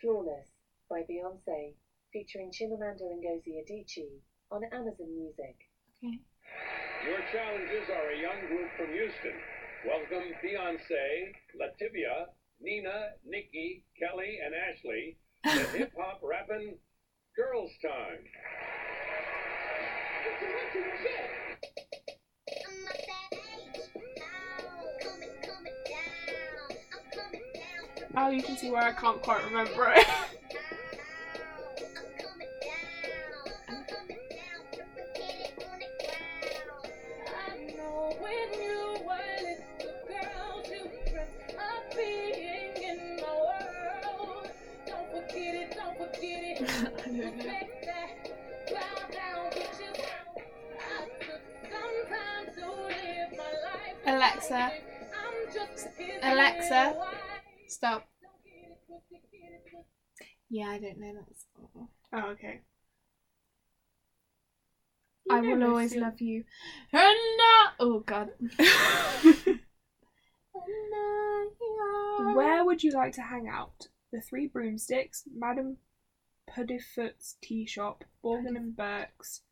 Flawless 0.00 0.48
by 0.88 1.02
Beyonce, 1.02 1.74
featuring 2.12 2.50
Chimamanda 2.50 3.04
Ngozi 3.04 3.60
Adichie 3.60 4.20
on 4.50 4.64
Amazon 4.72 5.14
Music. 5.14 5.56
Okay. 6.02 6.18
Your 7.06 7.20
challengers 7.30 7.88
are 7.92 8.10
a 8.10 8.20
young 8.20 8.40
group 8.48 8.68
from 8.76 8.86
Houston. 8.92 9.36
Welcome 9.86 10.32
Beyonce, 10.42 11.32
LaTavia, 11.60 12.28
Nina, 12.60 13.10
Nikki, 13.26 13.84
Kelly, 13.98 14.38
and 14.44 14.54
Ashley 14.54 15.18
to 15.44 15.76
hip 15.76 15.92
hop 15.96 16.20
rapping 16.22 16.78
Girls 17.36 17.70
Tyme. 17.82 18.24
Oh, 28.16 28.30
you 28.30 28.42
can 28.42 28.56
see 28.56 28.70
where 28.70 28.82
I 28.82 28.92
can't 28.92 29.22
quite 29.22 29.44
remember 29.44 29.92
it. 29.94 30.06
know 66.18 66.18
always 66.18 66.18
most 66.18 66.18
love 66.18 66.20
you. 66.20 66.44
And 66.92 67.02
I- 67.02 67.72
Oh 67.80 68.00
god. 68.00 68.30
Where 72.34 72.64
would 72.64 72.82
you 72.82 72.92
like 72.92 73.12
to 73.14 73.22
hang 73.22 73.48
out? 73.48 73.88
The 74.12 74.20
Three 74.20 74.46
Broomsticks, 74.46 75.24
Madame 75.34 75.76
Puddifoot's 76.48 77.36
Tea 77.42 77.66
Shop, 77.66 78.04
Borgin 78.24 78.56
and 78.56 78.76
Burke's, 78.76 79.42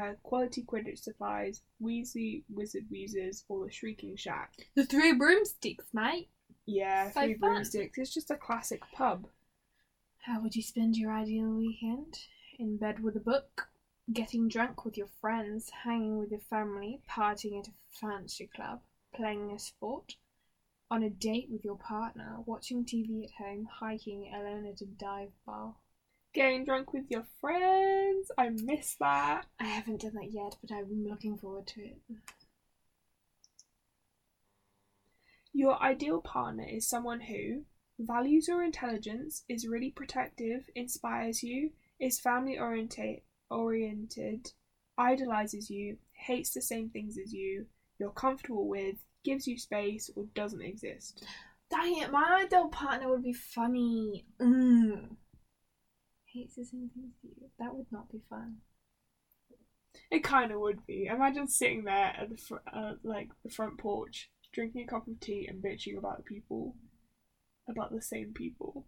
uh, 0.00 0.12
Quality 0.22 0.62
Quidditch 0.64 0.98
Supplies, 1.00 1.62
Weasley 1.82 2.44
Wizard 2.48 2.84
Wheezers, 2.90 3.44
or 3.48 3.66
the 3.66 3.72
Shrieking 3.72 4.16
Shack? 4.16 4.52
The 4.74 4.86
three 4.86 5.12
broomsticks, 5.12 5.86
mate. 5.92 6.28
Yeah, 6.66 7.10
So 7.10 7.20
Three 7.20 7.34
fun. 7.34 7.52
Broomsticks. 7.54 7.98
It's 7.98 8.14
just 8.14 8.30
a 8.30 8.36
classic 8.36 8.82
pub. 8.94 9.26
How 10.22 10.40
would 10.40 10.54
you 10.56 10.62
spend 10.62 10.96
your 10.96 11.12
ideal 11.12 11.50
weekend? 11.50 12.18
In 12.58 12.76
bed 12.76 13.02
with 13.02 13.16
a 13.16 13.20
book, 13.20 13.67
getting 14.12 14.48
drunk 14.48 14.84
with 14.84 14.96
your 14.96 15.08
friends, 15.20 15.70
hanging 15.84 16.18
with 16.18 16.30
your 16.30 16.40
family, 16.40 17.00
partying 17.08 17.58
at 17.58 17.68
a 17.68 17.72
fancy 17.88 18.48
club, 18.54 18.80
playing 19.14 19.50
a 19.50 19.58
sport, 19.58 20.16
on 20.90 21.02
a 21.02 21.10
date 21.10 21.48
with 21.50 21.64
your 21.64 21.76
partner, 21.76 22.38
watching 22.46 22.84
TV 22.84 23.24
at 23.24 23.32
home, 23.32 23.68
hiking 23.80 24.32
alone 24.34 24.66
at 24.66 24.80
a 24.80 24.86
dive 24.86 25.32
bar. 25.44 25.74
Getting 26.32 26.64
drunk 26.64 26.92
with 26.92 27.10
your 27.10 27.24
friends. 27.40 28.30
I 28.38 28.50
miss 28.50 28.96
that. 29.00 29.46
I 29.58 29.64
haven't 29.64 30.02
done 30.02 30.14
that 30.14 30.32
yet, 30.32 30.56
but 30.60 30.74
I'm 30.74 31.06
looking 31.06 31.36
forward 31.36 31.66
to 31.68 31.80
it. 31.82 31.98
Your 35.52 35.82
ideal 35.82 36.20
partner 36.20 36.66
is 36.66 36.86
someone 36.86 37.20
who 37.20 37.64
values 37.98 38.46
your 38.46 38.62
intelligence, 38.62 39.44
is 39.48 39.66
really 39.66 39.90
protective, 39.90 40.70
inspires 40.74 41.42
you, 41.42 41.72
is 41.98 42.20
family 42.20 42.56
orienta- 42.56 43.22
oriented, 43.50 44.52
idolizes 44.96 45.70
you, 45.70 45.96
hates 46.12 46.50
the 46.50 46.62
same 46.62 46.90
things 46.90 47.16
as 47.22 47.32
you, 47.32 47.66
you're 47.98 48.10
comfortable 48.10 48.68
with, 48.68 48.96
gives 49.24 49.46
you 49.46 49.58
space, 49.58 50.10
or 50.14 50.24
doesn't 50.34 50.62
exist. 50.62 51.24
Dang 51.70 51.98
it, 51.98 52.10
my 52.10 52.42
ideal 52.44 52.68
partner 52.68 53.08
would 53.08 53.22
be 53.22 53.32
funny. 53.32 54.24
Mm. 54.40 55.16
Hates 56.32 56.56
the 56.56 56.64
same 56.64 56.90
things 56.94 57.12
as 57.24 57.30
you. 57.30 57.48
That 57.58 57.74
would 57.74 57.90
not 57.90 58.10
be 58.10 58.20
fun. 58.30 58.56
It 60.10 60.24
kind 60.24 60.52
of 60.52 60.60
would 60.60 60.86
be. 60.86 61.06
Imagine 61.06 61.48
sitting 61.48 61.84
there 61.84 62.14
at 62.18 62.30
the 62.30 62.36
fr- 62.36 62.56
uh, 62.72 62.92
like 63.02 63.28
the 63.44 63.50
front 63.50 63.78
porch, 63.78 64.30
drinking 64.52 64.84
a 64.84 64.86
cup 64.86 65.06
of 65.08 65.20
tea 65.20 65.46
and 65.48 65.62
bitching 65.62 65.98
about 65.98 66.24
people, 66.24 66.76
about 67.68 67.92
the 67.92 68.00
same 68.00 68.32
people. 68.32 68.86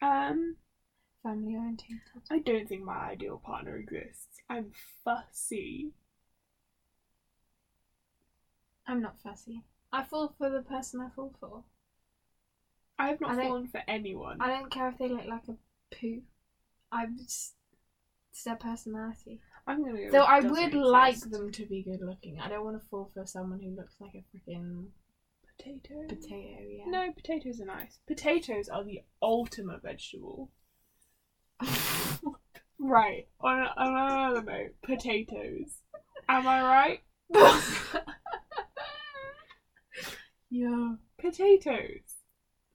Um, 0.00 0.56
Family 1.22 1.54
orientated. 1.54 2.00
I 2.30 2.40
don't 2.40 2.68
think 2.68 2.82
my 2.82 3.10
ideal 3.10 3.40
partner 3.44 3.76
exists. 3.76 4.40
I'm 4.50 4.72
fussy. 5.04 5.92
I'm 8.86 9.00
not 9.00 9.20
fussy. 9.22 9.62
I 9.92 10.02
fall 10.04 10.34
for 10.36 10.50
the 10.50 10.62
person 10.62 11.00
I 11.00 11.10
fall 11.14 11.32
for. 11.38 11.62
I 12.98 13.08
have 13.08 13.20
not 13.20 13.32
I 13.32 13.36
don't- 13.36 13.46
fallen 13.46 13.68
for 13.68 13.82
anyone. 13.86 14.40
I 14.40 14.48
don't 14.48 14.70
care 14.70 14.88
if 14.88 14.98
they 14.98 15.08
look 15.08 15.24
like 15.26 15.46
a 15.48 15.56
poo. 15.94 16.22
I'm 16.90 17.16
just. 17.18 17.54
It's 18.30 18.44
their 18.44 18.56
personality. 18.56 19.40
I'm 19.66 19.84
gonna 19.84 20.06
go. 20.06 20.10
Though 20.10 20.20
with 20.20 20.28
I 20.28 20.40
doesn't 20.40 20.50
would 20.50 20.74
like 20.74 21.14
exist. 21.14 21.30
them 21.32 21.52
to 21.52 21.66
be 21.66 21.82
good 21.82 22.00
looking. 22.00 22.40
I 22.40 22.48
don't 22.48 22.64
want 22.64 22.80
to 22.82 22.88
fall 22.88 23.10
for 23.14 23.26
someone 23.26 23.60
who 23.60 23.70
looks 23.76 23.94
like 24.00 24.14
a 24.14 24.24
freaking 24.34 24.86
potato. 25.56 26.06
potato. 26.08 26.62
Yeah. 26.68 26.84
No, 26.86 27.12
potatoes 27.12 27.60
are 27.60 27.66
nice. 27.66 27.98
Potatoes 28.06 28.68
are 28.68 28.82
the 28.84 29.02
ultimate 29.20 29.82
vegetable. 29.82 30.50
Right. 32.78 33.28
On, 33.40 33.60
on 33.76 33.88
another 34.10 34.42
note, 34.42 34.74
potatoes. 34.82 35.78
Am 36.28 36.46
I 36.48 36.62
right? 36.62 37.00
yeah. 40.50 40.94
Potatoes. 41.18 42.00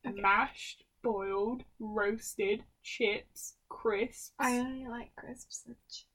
Okay. 0.08 0.22
Mashed, 0.22 0.86
boiled, 1.04 1.64
roasted, 1.80 2.64
chips, 2.84 3.56
crisps. 3.70 4.32
I 4.40 4.58
only 4.58 4.88
like 4.88 5.14
crisps. 5.18 5.64
and 5.68 5.76
ch- 5.92 6.07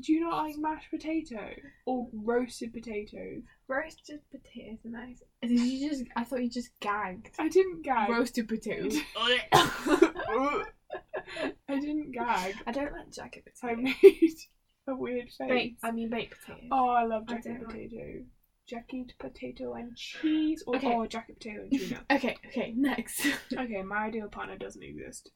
Do 0.00 0.12
you 0.12 0.20
not 0.20 0.42
like 0.44 0.56
mashed 0.58 0.90
potato 0.90 1.48
or 1.86 2.08
roasted 2.12 2.72
potatoes? 2.74 3.42
Roasted 3.66 4.20
potatoes 4.30 4.78
are 4.84 4.90
nice. 4.90 5.22
Did 5.42 5.52
you 5.58 5.88
just? 5.88 6.04
I 6.16 6.24
thought 6.24 6.42
you 6.42 6.50
just 6.50 6.70
gagged. 6.80 7.30
I 7.38 7.48
didn't 7.48 7.82
gag. 7.82 8.10
Roasted 8.10 8.46
potatoes. 8.48 8.98
I 11.68 11.80
didn't 11.80 12.12
gag. 12.12 12.54
I 12.66 12.72
don't 12.72 12.92
like 12.92 13.10
jacket 13.12 13.44
I 13.62 13.74
potatoes. 13.74 13.94
made 14.02 14.34
a 14.88 14.94
weird 14.94 15.28
face. 15.30 15.48
Baked. 15.48 15.80
I 15.82 15.90
mean 15.92 16.10
baked 16.10 16.40
potatoes. 16.40 16.68
Oh, 16.70 16.88
I 16.90 17.04
love 17.04 17.24
I 17.28 17.34
jacket 17.36 17.58
like- 17.62 17.66
potato. 17.68 18.24
Jacket 18.68 19.12
potato 19.20 19.74
and 19.74 19.94
cheese, 19.96 20.64
or 20.66 20.74
Okay. 20.76 20.92
oh, 20.92 21.06
jacket 21.06 21.36
potato 21.38 21.62
and 21.62 21.70
tuna. 21.72 22.00
Okay. 22.10 22.36
Okay. 22.48 22.74
Next. 22.76 23.24
okay, 23.52 23.82
my 23.82 24.06
ideal 24.06 24.28
partner 24.28 24.56
doesn't 24.58 24.82
exist. 24.82 25.30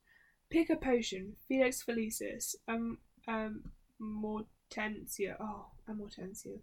Pick 0.50 0.68
a 0.68 0.74
potion. 0.76 1.34
Felix 1.46 1.82
Felicis. 1.88 2.56
Um, 2.66 2.98
um, 3.28 3.62
Mortensia. 4.00 5.36
Oh, 5.40 5.66
a 5.88 5.92
Mortensia. 5.92 6.58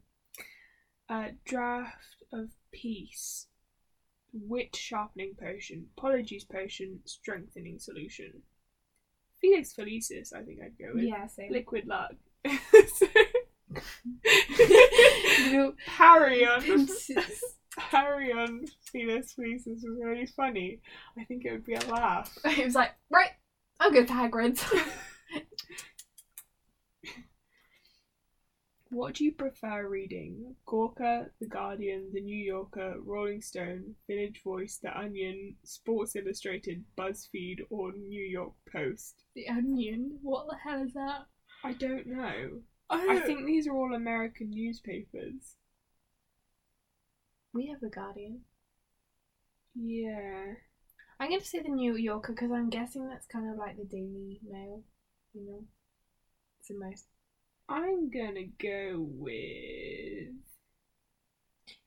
Uh, 1.10 1.30
draft 1.45 2.26
of 2.34 2.50
peace. 2.71 3.47
Wit 4.34 4.76
sharpening 4.76 5.36
potion. 5.39 5.88
Apologies 5.97 6.43
potion. 6.43 7.00
Strengthening 7.06 7.80
solution. 7.80 8.41
Felix 9.39 9.73
Felicis, 9.73 10.34
I 10.34 10.41
think 10.43 10.60
I'd 10.63 10.78
go 10.80 10.93
with. 10.95 11.04
yeah. 11.04 11.28
Same. 11.28 11.52
Liquid 11.52 11.86
luck. 11.88 12.13
You 15.50 15.76
Harry 15.86 16.45
on 16.45 16.63
Harry 17.78 18.32
on 18.34 18.65
Felix 18.91 19.36
Felicis 19.38 19.84
was 19.84 19.97
really 20.02 20.26
funny. 20.26 20.80
I 21.17 21.23
think 21.26 21.45
it 21.45 21.52
would 21.52 21.65
be 21.65 21.76
a 21.76 21.80
laugh. 21.88 22.36
He 22.50 22.63
was 22.63 22.73
like, 22.76 22.91
right, 23.12 23.30
I'll 23.80 23.91
go 23.91 24.04
to 24.06 24.13
Hagrid's. 24.13 24.65
What 28.89 29.15
do 29.15 29.26
you 29.26 29.34
prefer 29.34 29.88
reading? 29.88 30.56
Gawker, 30.65 31.30
The 31.41 31.46
Guardian, 31.48 32.10
The 32.13 32.22
New 32.22 32.38
Yorker, 32.38 32.96
Rolling 33.04 33.41
Stone, 33.41 33.96
Village 34.08 34.41
Voice, 34.43 34.78
The 34.82 34.98
Onion, 34.98 35.58
Sports 35.63 36.15
Illustrated, 36.15 36.86
BuzzFeed, 36.98 37.60
or 37.70 37.91
New 37.91 38.24
York 38.24 38.54
Post? 38.72 39.24
the 39.36 39.50
Onion. 39.50 40.20
What 40.22 40.48
the 40.50 40.56
hell 40.56 40.82
is 40.84 40.93
that? 40.93 41.26
I 41.65 41.74
don't 41.74 42.08
know. 42.08 42.62
I 42.89 43.20
think 43.20 43.46
these 43.46 43.67
are 43.67 43.76
all 43.76 43.93
American 43.93 44.52
newspapers. 44.52 45.56
we 47.54 47.67
have 47.67 47.82
the 47.82 47.89
Guardian. 47.89 48.41
Yeah. 49.76 50.54
I'm 51.20 51.30
going 51.30 51.41
to 51.41 51.46
say 51.46 51.60
the 51.62 51.70
New 51.70 51.96
Yorker 51.96 52.32
because 52.34 52.52
I'm 52.52 52.70
guessing 52.70 53.10
that's 53.10 53.28
kind 53.28 53.50
of 53.52 53.58
like 53.58 53.76
the 53.78 53.84
Daily 53.84 54.39
Mail. 54.50 54.84
You 55.34 55.46
know, 55.46 55.63
the 56.67 56.75
most. 56.75 57.06
I'm 57.69 58.10
gonna 58.10 58.45
go 58.60 58.95
with 58.97 60.34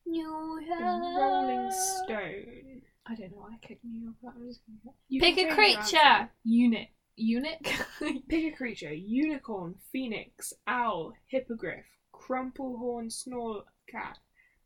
New 0.06 0.60
the 0.68 0.84
Rolling 1.18 1.70
Stone. 1.72 2.82
I 3.06 3.14
don't 3.14 3.30
know. 3.32 3.38
Why 3.38 3.48
I 3.54 3.66
clicked 3.66 3.84
New 3.84 4.00
Yorker. 4.22 4.36
I'm 4.36 4.46
just 4.48 4.60
to 4.66 4.72
You 5.08 5.20
pick 5.20 5.36
can 5.36 5.46
a 5.46 5.56
change 5.56 5.74
your 5.74 5.82
creature. 5.82 5.96
answer. 6.06 6.30
Unit. 6.44 6.88
Eunuch. 7.16 7.68
Pick 8.28 8.54
a 8.54 8.56
creature: 8.56 8.92
unicorn, 8.94 9.74
phoenix, 9.92 10.54
owl, 10.66 11.12
hippogriff, 11.26 11.84
crumplehorn, 12.14 13.10
snorcat, 13.10 14.16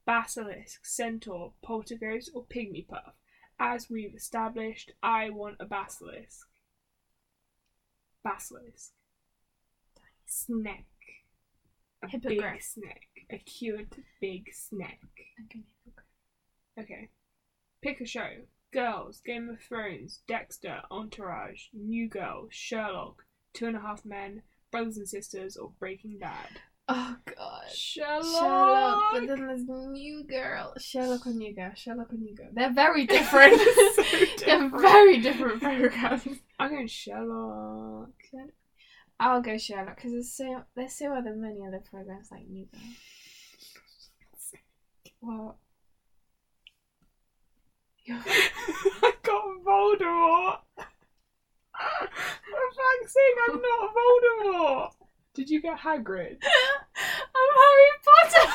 basilisk, 0.07 0.85
centaur, 0.87 1.53
poltergeist, 1.63 2.31
or 2.33 2.45
pygmy 2.45 2.87
puff. 2.87 3.15
As 3.59 3.91
we've 3.91 4.15
established, 4.15 4.93
I 5.03 5.31
want 5.31 5.57
a 5.59 5.65
basilisk. 5.65 6.47
Basilisk. 8.23 8.93
Snake. 10.35 10.85
A 12.03 12.07
big 12.09 12.23
Hippogriff. 12.23 12.63
snake. 12.63 13.27
A 13.31 13.39
cute 13.39 13.95
big 14.21 14.53
snake. 14.53 14.99
I'm 15.39 15.47
going 15.53 15.65
hippogriff. 15.85 16.07
Okay. 16.79 17.09
Pick 17.83 18.01
a 18.01 18.07
show. 18.07 18.29
Girls, 18.73 19.21
Game 19.25 19.49
of 19.49 19.61
Thrones, 19.61 20.21
Dexter, 20.27 20.81
Entourage, 20.91 21.67
New 21.73 22.09
Girl, 22.09 22.49
Sherlock, 22.51 23.25
Two 23.53 23.67
and 23.69 23.77
a 23.77 23.81
Half 23.81 24.05
Men, 24.05 24.43
Brothers 24.73 24.97
and 24.97 25.09
Sisters, 25.09 25.57
or 25.57 25.71
Breaking 25.79 26.19
Bad. 26.19 26.49
Oh 26.89 27.17
god. 27.25 27.71
Sherlock! 27.73 28.25
Sherlock, 28.25 29.03
but 29.13 29.27
then 29.29 29.47
there's 29.47 29.63
New 29.67 30.25
Girl. 30.25 30.75
Sherlock 30.79 31.27
or 31.27 31.31
New 31.31 31.55
Girl. 31.55 31.71
Sherlock 31.77 32.13
or 32.13 32.17
New 32.17 32.35
Girl. 32.35 32.49
They're 32.53 32.73
very 32.75 33.07
different. 33.07 33.59
So 33.61 34.03
They're 34.13 34.27
different. 34.37 34.81
very 34.83 35.21
different 35.21 35.63
programs. 35.63 36.27
I'm 36.59 36.71
going 36.71 36.89
Sherlock. 36.89 38.11
I'll 39.21 39.41
go 39.43 39.57
Sherlock 39.57 39.97
because 39.97 40.13
there's 40.13 40.33
so 40.33 40.65
there's 40.77 40.95
so 40.99 41.15
other 41.15 41.35
many 41.35 41.65
other 41.67 41.83
programs 41.91 42.31
like 42.31 42.47
New 42.49 42.67
Girl. 42.67 42.81
Well, 45.21 45.59
I 48.11 49.13
got 49.23 49.45
Voldemort! 49.65 50.59
For 50.77 52.09
fuck's 52.77 53.13
sake, 53.13 53.39
I'm 53.49 53.61
not 53.63 53.91
Voldemort! 53.95 54.91
Did 55.35 55.49
you 55.51 55.63
get 55.63 55.79
Hagrid? 55.79 56.37
I'm 57.35 57.51
Harry 57.57 57.93
Potter. 58.05 58.47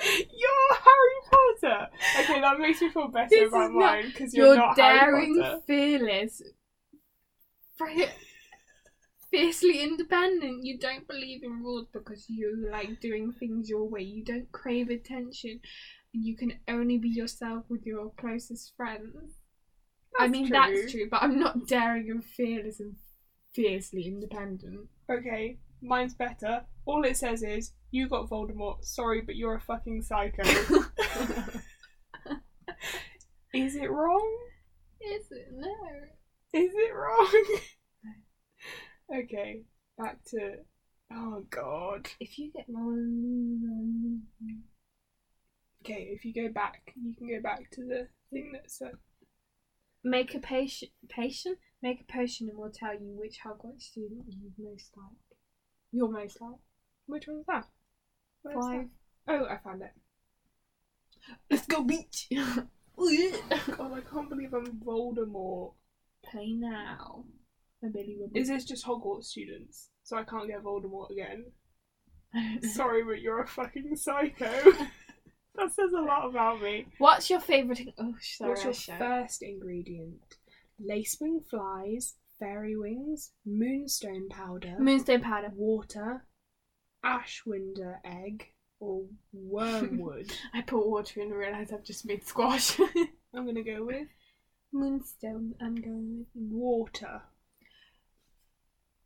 You're 0.02 0.74
Harry 0.84 1.20
Potter! 1.30 1.88
Okay, 2.20 2.40
that 2.40 2.58
makes 2.58 2.80
me 2.80 2.88
feel 2.90 3.08
better 3.08 3.28
This 3.30 3.48
about 3.48 3.72
not- 3.72 3.78
mine 3.80 4.06
because 4.06 4.34
you're, 4.34 4.46
You're 4.46 4.56
not 4.56 4.76
daring, 4.76 5.34
Harry 5.34 5.34
Potter. 5.42 5.60
fearless, 5.66 6.42
fiercely 9.30 9.82
independent. 9.82 10.64
You 10.64 10.78
don't 10.78 11.06
believe 11.06 11.42
in 11.42 11.62
rules 11.62 11.88
because 11.92 12.26
you 12.28 12.68
like 12.70 13.00
doing 13.00 13.32
things 13.32 13.68
your 13.68 13.88
way. 13.88 14.02
You 14.02 14.24
don't 14.24 14.50
crave 14.52 14.90
attention, 14.90 15.60
and 16.12 16.24
you 16.24 16.36
can 16.36 16.52
only 16.68 16.98
be 16.98 17.08
yourself 17.08 17.64
with 17.68 17.84
your 17.84 18.12
closest 18.16 18.74
friends. 18.76 19.34
I 20.18 20.28
mean, 20.28 20.46
true. 20.48 20.56
that's 20.56 20.92
true, 20.92 21.08
but 21.10 21.22
I'm 21.22 21.40
not 21.40 21.66
daring 21.66 22.10
and 22.10 22.24
fearless 22.24 22.78
and 22.78 22.94
fiercely 23.52 24.06
independent. 24.06 24.88
Okay, 25.10 25.58
mine's 25.82 26.14
better. 26.14 26.64
All 26.86 27.04
it 27.04 27.16
says 27.16 27.42
is 27.42 27.72
You 27.90 28.08
got 28.08 28.30
Voldemort. 28.30 28.84
Sorry, 28.84 29.20
but 29.22 29.36
you're 29.36 29.56
a 29.56 29.60
fucking 29.60 30.02
psycho. 30.02 30.42
Is 33.54 33.76
it 33.76 33.90
wrong? 33.90 34.38
Is 35.00 35.30
it? 35.30 35.48
No. 35.52 35.68
Is 36.54 36.70
it 36.72 36.94
wrong? 36.94 37.44
okay, 39.24 39.62
back 39.98 40.22
to. 40.26 40.58
Oh 41.12 41.44
god. 41.50 42.08
If 42.20 42.38
you 42.38 42.52
get 42.52 42.68
more. 42.68 42.94
Okay, 45.82 46.10
if 46.12 46.24
you 46.24 46.32
go 46.32 46.52
back, 46.52 46.94
you 46.94 47.12
can 47.16 47.26
go 47.26 47.42
back 47.42 47.70
to 47.72 47.82
the 47.82 48.06
thing 48.30 48.52
that 48.52 48.70
said. 48.70 48.92
Make 50.04 50.32
a 50.36 50.38
patient. 50.38 50.92
Patient? 51.08 51.58
Make 51.82 52.02
a 52.02 52.12
potion 52.12 52.48
and 52.48 52.56
we'll 52.56 52.70
tell 52.70 52.94
you 52.94 53.16
which 53.18 53.40
Hogwarts 53.44 53.82
student 53.82 54.24
you 54.28 54.52
most 54.56 54.92
like. 54.96 55.38
You're 55.90 56.08
most 56.08 56.40
like. 56.40 56.60
Which 57.06 57.26
one's 57.26 57.46
that? 57.46 57.66
Where's 58.42 58.64
Five. 58.64 58.86
that? 59.26 59.34
Oh, 59.34 59.46
I 59.46 59.58
found 59.58 59.82
it. 59.82 59.92
Let's 61.50 61.66
go 61.66 61.82
beach! 61.82 62.28
God, 63.76 63.92
I 63.92 64.00
can't 64.08 64.28
believe 64.28 64.54
I'm 64.54 64.66
Voldemort. 64.86 65.72
Play 66.30 66.52
now. 66.52 67.24
Is 68.34 68.48
this 68.48 68.64
just 68.64 68.86
Hogwarts 68.86 69.24
students? 69.24 69.90
So 70.04 70.16
I 70.16 70.24
can't 70.24 70.48
get 70.48 70.62
Voldemort 70.62 71.10
again? 71.10 71.44
Sorry, 72.72 73.04
but 73.04 73.20
you're 73.20 73.42
a 73.42 73.46
fucking 73.46 73.96
psycho. 73.96 74.44
that 75.54 75.72
says 75.72 75.92
a 75.96 76.00
lot 76.00 76.28
about 76.28 76.62
me. 76.62 76.86
What's 76.98 77.30
your 77.30 77.40
favourite? 77.40 77.94
Oh, 77.98 78.14
sorry. 78.20 78.50
What's 78.50 78.88
your 78.88 78.96
first 78.96 79.42
ingredient? 79.42 80.16
Lacewing 80.82 81.40
flies, 81.48 82.14
fairy 82.40 82.76
wings, 82.76 83.32
moonstone 83.46 84.28
powder, 84.28 84.76
Moonstone 84.80 85.20
powder. 85.20 85.50
water, 85.54 86.24
ashwinder 87.04 87.96
egg, 88.04 88.46
or 88.80 89.04
wormwood. 89.32 90.32
I 90.52 90.62
put 90.62 90.86
water 90.86 91.20
in 91.20 91.28
and 91.28 91.36
realised 91.38 91.72
I've 91.72 91.84
just 91.84 92.06
made 92.06 92.26
squash. 92.26 92.78
I'm 93.34 93.46
gonna 93.46 93.62
go 93.62 93.84
with 93.84 94.08
Moonstone, 94.74 95.54
I'm 95.60 95.76
going 95.76 96.26
with. 96.34 96.50
water. 96.50 97.22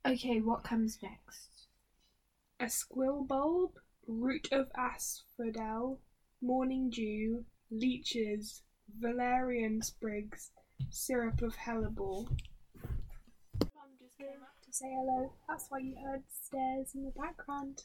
Okay, 0.06 0.40
what 0.40 0.64
comes 0.64 0.98
next? 1.02 1.66
A 2.58 2.70
squill 2.70 3.22
bulb, 3.28 3.72
root 4.06 4.48
of 4.50 4.68
asphodel, 4.74 6.00
morning 6.40 6.88
dew, 6.88 7.44
leeches, 7.70 8.62
valerian 8.98 9.82
sprigs, 9.82 10.50
syrup 10.88 11.42
of 11.42 11.54
hellebore. 11.56 12.28
Mum 13.60 13.90
just 14.00 14.16
came 14.16 14.28
up 14.42 14.64
to 14.64 14.72
say 14.72 14.86
hello. 14.88 15.30
That's 15.50 15.66
why 15.68 15.80
you 15.80 15.96
heard 16.02 16.22
stairs 16.30 16.92
in 16.94 17.04
the 17.04 17.10
background. 17.10 17.82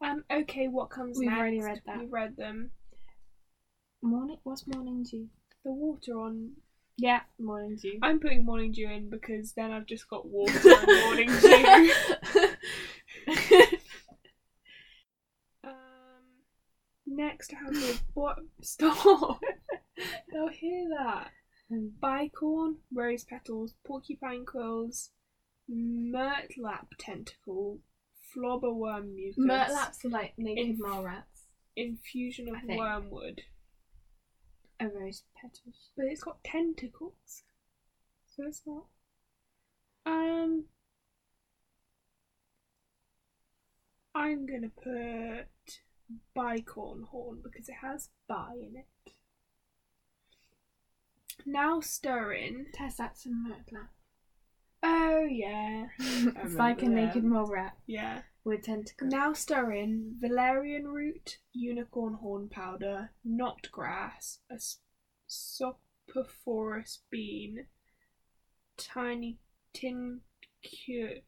Um. 0.00 0.24
Okay, 0.30 0.68
what 0.68 0.90
comes 0.90 1.18
next? 1.18 1.18
We've 1.18 1.28
next? 1.28 1.38
already 1.40 1.60
read 1.60 1.82
that. 1.86 1.98
We've 1.98 2.12
read 2.12 2.36
them. 2.36 2.70
Morning. 4.00 4.38
What's 4.44 4.66
morning 4.68 5.02
dew? 5.02 5.28
The 5.64 5.72
water 5.72 6.20
on. 6.20 6.52
Yeah, 6.96 7.20
morning 7.40 7.76
dew. 7.80 7.98
I'm 8.02 8.20
putting 8.20 8.44
morning 8.44 8.70
dew 8.72 8.88
in 8.88 9.10
because 9.10 9.52
then 9.52 9.72
I've 9.72 9.86
just 9.86 10.08
got 10.08 10.26
water 10.26 10.52
and 10.64 10.86
morning 11.04 11.28
dew. 11.40 11.92
Um, 15.64 15.72
next, 17.06 17.52
I 17.52 17.64
have 17.64 17.74
the 17.74 17.98
what? 18.14 18.36
Stop! 18.62 19.40
They'll 20.32 20.48
hear 20.48 20.88
that. 20.98 21.30
Bicorn, 22.00 22.74
rose 22.92 23.24
petals, 23.24 23.74
porcupine 23.86 24.44
quills, 24.46 25.10
murtlap 25.70 26.86
tentacle, 26.98 27.80
flobberworm 28.36 29.14
mucus, 29.14 29.38
Murtlaps 29.38 30.04
are 30.04 30.10
like 30.10 30.34
naked 30.36 30.66
Inf- 30.66 30.78
mole 30.80 31.04
rats. 31.04 31.46
infusion 31.76 32.48
of 32.48 32.56
wormwood. 32.68 33.40
A 34.80 34.88
rose 34.88 35.22
petals. 35.40 35.90
But 35.96 36.06
it's 36.06 36.24
got 36.24 36.42
tentacles, 36.44 37.44
so 38.26 38.44
it's 38.46 38.62
not. 38.66 38.86
Um, 40.06 40.64
I'm 44.14 44.46
gonna 44.46 44.68
put 44.68 45.48
bicorn 46.36 47.04
horn 47.04 47.40
because 47.42 47.68
it 47.68 47.76
has 47.82 48.10
bi 48.28 48.52
in 48.54 48.76
it. 48.76 49.12
Now 51.46 51.80
stir 51.80 52.32
in. 52.32 52.66
Tess, 52.72 52.96
that's 52.96 53.26
a 53.26 53.28
murtlap. 53.28 53.93
Oh 54.86 55.24
yeah, 55.24 55.86
it's 55.98 56.54
like 56.56 56.82
a 56.82 56.86
remember 56.86 57.06
naked 57.06 57.24
mole 57.24 57.46
rat 57.46 57.76
yeah. 57.86 58.20
with 58.44 58.64
tentacles. 58.64 59.10
Now 59.10 59.32
stir 59.32 59.72
in 59.72 60.16
valerian 60.20 60.88
root, 60.88 61.38
unicorn 61.54 62.14
horn 62.14 62.50
powder, 62.50 63.10
knot 63.24 63.68
grass, 63.72 64.40
a 64.50 64.54
s- 64.54 64.80
Sopophorous 65.26 67.00
bean, 67.10 67.66
tiny 68.76 69.38
tincture, 69.72 71.22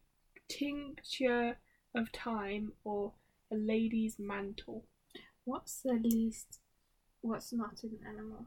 tincture 0.47 1.57
of 1.95 2.09
thyme, 2.09 2.73
or 2.83 3.13
a 3.51 3.55
lady's 3.55 4.17
mantle. 4.19 4.85
What's 5.45 5.81
the 5.81 5.93
least? 5.93 6.59
What's 7.21 7.51
not 7.51 7.81
an 7.83 7.97
animal? 8.07 8.45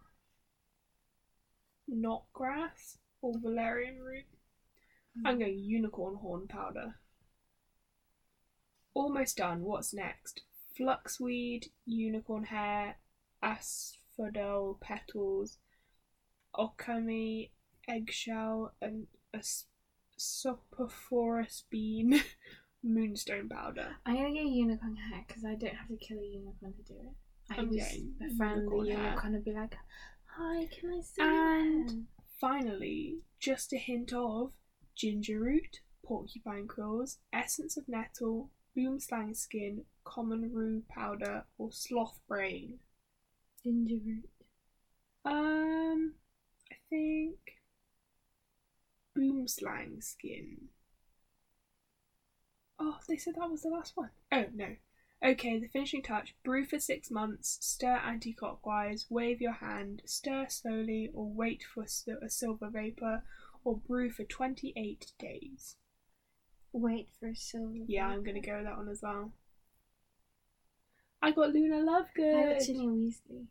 Knot 1.88 2.26
grass 2.32 2.98
or 3.20 3.34
valerian 3.40 3.98
root. 3.98 4.24
I'm 5.24 5.38
going 5.38 5.58
unicorn 5.58 6.16
horn 6.16 6.46
powder. 6.48 6.94
Almost 8.94 9.36
done. 9.36 9.62
What's 9.62 9.94
next? 9.94 10.42
Fluxweed, 10.78 11.66
unicorn 11.86 12.44
hair, 12.44 12.96
asphodel 13.42 14.78
petals, 14.80 15.58
Occamy, 16.56 17.50
eggshell, 17.88 18.74
and 18.80 19.06
a 19.34 19.38
s- 19.38 19.66
Sopophorous 20.16 21.64
bean, 21.70 22.20
moonstone 22.82 23.48
powder. 23.48 23.96
I'm 24.04 24.16
gonna 24.16 24.32
get 24.34 24.44
unicorn 24.46 24.96
hair 24.96 25.24
because 25.26 25.44
I 25.44 25.54
don't 25.54 25.74
have 25.74 25.88
to 25.88 25.96
kill 25.96 26.18
a 26.18 26.26
unicorn 26.26 26.74
to 26.74 26.82
do 26.92 26.98
it. 27.00 27.14
I 27.50 27.60
I'm 27.60 27.72
just 27.72 27.90
getting 27.90 28.12
befriend 28.18 28.68
the 28.70 28.76
unicorn 28.86 29.34
and 29.34 29.44
be 29.44 29.52
like, 29.52 29.76
"Hi, 30.36 30.66
can 30.66 30.92
I 30.92 31.00
see 31.00 31.22
And- 31.22 31.90
your 31.90 31.96
hair?" 31.98 32.04
Finally, 32.40 33.18
just 33.38 33.72
a 33.72 33.76
hint 33.78 34.12
of 34.12 34.52
ginger 34.94 35.40
root, 35.40 35.80
porcupine 36.04 36.66
quills, 36.68 37.18
essence 37.32 37.76
of 37.76 37.88
nettle, 37.88 38.50
boomslang 38.76 39.34
skin, 39.34 39.84
common 40.04 40.52
rue 40.52 40.82
powder, 40.88 41.44
or 41.58 41.72
sloth 41.72 42.20
brain. 42.28 42.78
ginger 43.64 43.96
root? 44.04 44.30
Um, 45.24 46.14
I 46.70 46.76
think 46.88 47.36
boomslang 49.16 50.02
skin. 50.02 50.68
Oh, 52.78 52.98
they 53.08 53.18
said 53.18 53.34
that 53.36 53.50
was 53.50 53.62
the 53.62 53.68
last 53.68 53.96
one. 53.96 54.10
Oh 54.32 54.46
no. 54.54 54.76
Okay, 55.22 55.58
the 55.58 55.68
finishing 55.68 56.02
touch. 56.02 56.34
Brew 56.42 56.64
for 56.64 56.78
six 56.78 57.10
months. 57.10 57.58
Stir 57.60 57.96
anti-clockwise. 57.96 59.04
Wave 59.10 59.42
your 59.42 59.52
hand. 59.52 60.00
Stir 60.06 60.46
slowly, 60.48 61.10
or 61.12 61.28
wait 61.28 61.62
for 61.62 61.84
a 61.84 62.30
silver 62.30 62.70
vapor, 62.70 63.22
or 63.64 63.76
brew 63.76 64.10
for 64.10 64.24
twenty-eight 64.24 65.12
days. 65.18 65.76
Wait 66.72 67.08
for 67.18 67.28
a 67.28 67.36
silver. 67.36 67.84
Yeah, 67.86 68.06
I'm 68.06 68.22
gonna 68.22 68.40
go 68.40 68.56
with 68.56 68.64
that 68.64 68.76
one 68.76 68.88
as 68.88 69.02
well. 69.02 69.32
I 71.22 71.32
got 71.32 71.50
Luna 71.50 71.76
Lovegood. 71.76 72.34
I 72.34 72.52
got 72.54 72.62
Ginny 72.62 72.86
Weasley. 72.86 73.46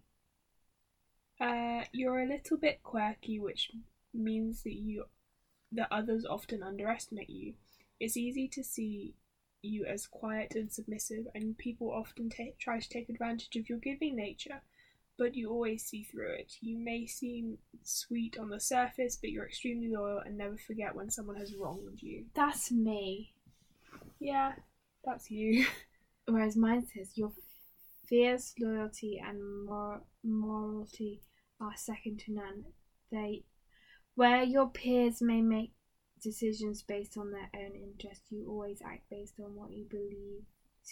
Uh, 1.39 1.85
you're 1.93 2.21
a 2.21 2.27
little 2.27 2.57
bit 2.57 2.81
quirky, 2.83 3.39
which 3.39 3.71
means 4.13 4.63
that 4.63 4.73
you 4.73 5.05
that 5.71 5.87
others 5.91 6.25
often 6.25 6.63
underestimate 6.63 7.29
you. 7.29 7.53
It's 7.99 8.17
easy 8.17 8.47
to 8.49 8.63
see 8.63 9.13
you 9.61 9.85
as 9.85 10.07
quiet 10.07 10.55
and 10.55 10.71
submissive, 10.71 11.27
and 11.35 11.57
people 11.57 11.91
often 11.91 12.29
ta- 12.29 12.55
try 12.57 12.79
to 12.79 12.89
take 12.89 13.09
advantage 13.09 13.55
of 13.55 13.69
your 13.69 13.77
giving 13.77 14.15
nature. 14.15 14.61
But 15.19 15.35
you 15.35 15.49
always 15.49 15.85
see 15.85 16.03
through 16.03 16.31
it. 16.31 16.53
You 16.61 16.79
may 16.79 17.05
seem 17.05 17.57
sweet 17.83 18.37
on 18.39 18.49
the 18.49 18.59
surface, 18.59 19.17
but 19.17 19.31
you're 19.31 19.45
extremely 19.45 19.91
loyal 19.93 20.19
and 20.19 20.37
never 20.37 20.55
forget 20.55 20.95
when 20.95 21.11
someone 21.11 21.35
has 21.35 21.53
wronged 21.53 22.01
you. 22.01 22.25
That's 22.33 22.71
me. 22.71 23.33
Yeah, 24.19 24.53
that's 25.03 25.29
you. 25.29 25.65
Whereas 26.25 26.55
mine 26.55 26.87
says 26.87 27.17
your 27.17 27.33
fierce 28.07 28.53
loyalty 28.59 29.21
and 29.23 29.65
mor- 29.65 30.03
morality 30.23 31.21
are 31.59 31.73
second 31.75 32.19
to 32.21 32.33
none. 32.33 32.63
They, 33.11 33.43
where 34.15 34.43
your 34.43 34.69
peers 34.69 35.21
may 35.21 35.41
make 35.41 35.73
decisions 36.21 36.81
based 36.81 37.17
on 37.17 37.31
their 37.31 37.49
own 37.55 37.75
interest, 37.75 38.21
you 38.29 38.47
always 38.49 38.81
act 38.85 39.09
based 39.09 39.35
on 39.39 39.55
what 39.55 39.71
you 39.71 39.85
believe 39.89 40.43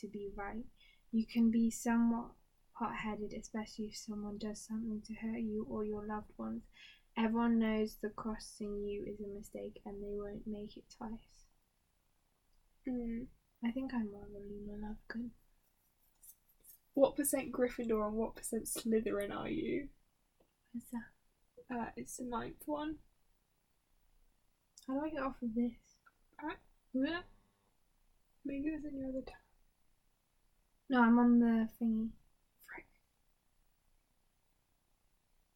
to 0.01 0.07
be 0.07 0.29
right. 0.35 0.65
You 1.11 1.25
can 1.25 1.49
be 1.49 1.71
somewhat 1.71 2.31
hot-headed, 2.79 3.33
especially 3.33 3.85
if 3.85 3.97
someone 3.97 4.37
does 4.37 4.61
something 4.61 5.01
to 5.07 5.13
hurt 5.15 5.39
you 5.39 5.65
or 5.69 5.83
your 5.83 6.05
loved 6.05 6.31
ones. 6.37 6.63
Everyone 7.17 7.57
knows 7.59 7.97
the 8.01 8.09
crossing 8.09 8.85
you 8.85 9.03
is 9.07 9.19
a 9.19 9.27
mistake, 9.35 9.81
and 9.85 9.95
they 10.03 10.19
won't 10.19 10.45
make 10.45 10.77
it 10.77 10.83
twice. 10.95 11.47
Mm. 12.87 13.25
I 13.65 13.71
think 13.71 13.91
I'm 13.93 14.11
more 14.11 14.23
of 14.23 14.29
a 14.29 14.39
Luna 14.39 14.77
Lovegood. 14.87 15.29
What 16.93 17.15
percent 17.15 17.51
Gryffindor 17.51 18.07
and 18.07 18.15
what 18.15 18.35
percent 18.35 18.65
Slytherin 18.65 19.35
are 19.35 19.49
you? 19.49 19.87
What's 20.73 20.87
that? 20.91 21.75
Uh, 21.75 21.89
it's 21.95 22.17
the 22.17 22.25
ninth 22.25 22.63
one. 22.65 22.95
How 24.87 24.93
do 24.93 25.05
I 25.05 25.09
get 25.09 25.23
off 25.23 25.41
of 25.41 25.53
this? 25.55 25.73
Alright. 26.41 26.57
Yeah. 26.93 27.19
Maybe 28.45 28.67
in 28.67 28.97
your 28.97 29.09
other 29.09 29.21
tab. 29.25 29.35
No, 30.89 31.01
I'm 31.01 31.19
on 31.19 31.39
the 31.39 31.67
thingy. 31.81 32.09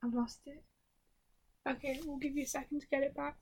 I've 0.03 0.13
lost 0.13 0.39
it. 0.45 0.63
Okay, 1.67 1.99
we'll 2.05 2.17
give 2.17 2.35
you 2.35 2.43
a 2.43 2.47
second 2.47 2.81
to 2.81 2.87
get 2.87 3.03
it 3.03 3.15
back. 3.15 3.37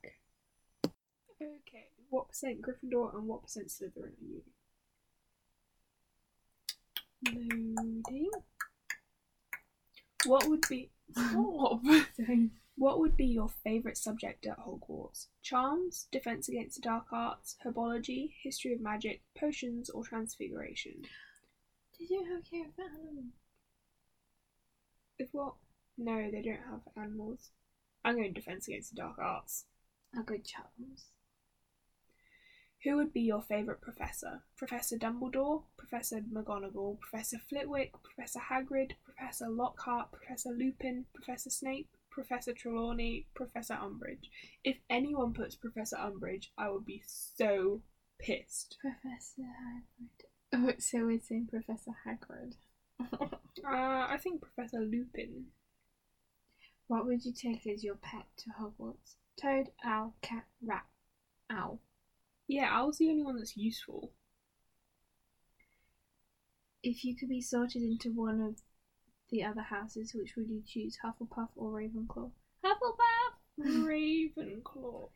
Okay, 1.40 1.88
what 2.10 2.28
percent 2.28 2.60
Gryffindor 2.60 3.14
and 3.14 3.26
what 3.26 3.42
percent 3.42 3.68
Slytherin 3.68 4.12
are 4.12 4.26
you? 4.28 4.42
Loading. 7.26 8.30
What 10.26 10.48
would 10.48 10.64
be? 10.68 10.90
Sorry. 11.14 12.50
What 12.76 12.98
would 12.98 13.14
be 13.14 13.26
your 13.26 13.50
favourite 13.62 13.98
subject 13.98 14.46
at 14.46 14.58
Hogwarts? 14.58 15.26
Charms, 15.42 16.08
Defense 16.10 16.48
Against 16.48 16.76
the 16.76 16.88
Dark 16.88 17.12
Arts, 17.12 17.56
Herbology, 17.62 18.32
History 18.42 18.72
of 18.72 18.80
Magic, 18.80 19.20
Potions, 19.38 19.90
or 19.90 20.02
Transfiguration? 20.02 21.02
Did 21.98 22.08
you 22.08 22.24
have 22.24 22.42
care 22.42 22.64
of 22.64 22.78
animals? 22.78 23.34
If 25.18 25.28
what? 25.32 25.54
No, 26.02 26.30
they 26.30 26.40
don't 26.40 26.64
have 26.70 26.80
animals. 26.96 27.50
I'm 28.02 28.14
going 28.16 28.32
to 28.32 28.40
Defense 28.40 28.66
Against 28.66 28.94
the 28.94 29.02
Dark 29.02 29.18
Arts. 29.18 29.66
I'll 30.16 30.22
go. 30.22 30.36
Who 32.84 32.96
would 32.96 33.12
be 33.12 33.20
your 33.20 33.42
favourite 33.42 33.82
professor? 33.82 34.40
Professor 34.56 34.96
Dumbledore, 34.96 35.64
Professor 35.76 36.22
McGonagall, 36.22 36.98
Professor 37.00 37.36
Flitwick, 37.50 37.92
Professor 38.02 38.40
Hagrid, 38.50 38.92
Professor 39.04 39.50
Lockhart, 39.50 40.10
Professor 40.10 40.48
Lupin, 40.48 41.04
Professor 41.12 41.50
Snape, 41.50 41.94
Professor 42.08 42.54
Trelawney, 42.54 43.26
Professor 43.34 43.74
Umbridge. 43.74 44.30
If 44.64 44.78
anyone 44.88 45.34
puts 45.34 45.54
Professor 45.54 45.96
Umbridge, 45.96 46.46
I 46.56 46.70
would 46.70 46.86
be 46.86 47.02
so 47.04 47.82
pissed. 48.18 48.78
Professor 48.80 49.42
Hagrid. 49.42 50.24
Oh, 50.54 50.72
so 50.78 51.04
we're 51.04 51.20
saying 51.20 51.48
Professor 51.50 51.92
Hagrid. 52.06 52.54
Uh, 53.62 54.06
I 54.08 54.16
think 54.22 54.40
Professor 54.40 54.80
Lupin. 54.80 55.44
What 56.90 57.06
would 57.06 57.24
you 57.24 57.32
take 57.32 57.64
as 57.68 57.84
your 57.84 57.94
pet 57.94 58.26
to 58.36 58.50
Hogwarts? 58.50 59.14
Toad, 59.40 59.68
owl, 59.84 60.16
cat, 60.22 60.44
rat. 60.60 60.86
Owl. 61.48 61.78
Yeah, 62.48 62.68
Owl's 62.76 62.98
the 62.98 63.08
only 63.10 63.22
one 63.22 63.36
that's 63.36 63.56
useful. 63.56 64.10
If 66.82 67.04
you 67.04 67.14
could 67.14 67.28
be 67.28 67.40
sorted 67.40 67.82
into 67.82 68.10
one 68.10 68.40
of 68.40 68.56
the 69.30 69.44
other 69.44 69.60
houses, 69.60 70.14
which 70.16 70.34
would 70.34 70.48
you 70.48 70.64
choose, 70.66 70.98
Hufflepuff 71.04 71.50
or 71.54 71.70
Ravenclaw? 71.70 72.32
Hufflepuff! 72.64 73.36
Ravenclaw. 73.60 75.10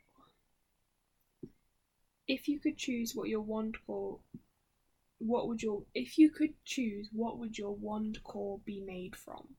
If 2.28 2.46
you 2.46 2.60
could 2.60 2.78
choose 2.78 3.16
what 3.16 3.28
your 3.28 3.40
wand 3.40 3.78
core, 3.84 4.20
what 5.18 5.48
would 5.48 5.60
your 5.60 5.82
if 5.92 6.18
you 6.18 6.30
could 6.30 6.54
choose 6.64 7.08
what 7.12 7.38
would 7.38 7.58
your 7.58 7.74
wand 7.74 8.22
core 8.22 8.60
be 8.64 8.80
made 8.80 9.16
from? 9.16 9.56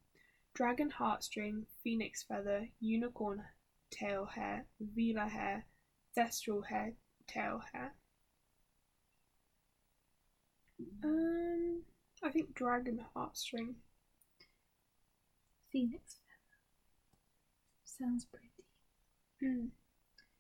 Dragon 0.55 0.89
heartstring, 0.89 1.65
phoenix 1.83 2.23
feather, 2.23 2.69
unicorn 2.79 3.43
tail 3.91 4.25
hair, 4.25 4.65
Veela 4.81 5.29
hair, 5.29 5.65
thestral 6.17 6.65
hair, 6.65 6.93
tail 7.27 7.61
hair. 7.73 7.93
Um, 11.03 11.81
I 12.23 12.31
think 12.31 12.55
dragon 12.55 13.03
heartstring. 13.13 13.75
Phoenix 15.73 16.19
feather. 16.23 16.61
Sounds 17.83 18.23
pretty. 18.23 18.51
Hmm. 19.41 19.67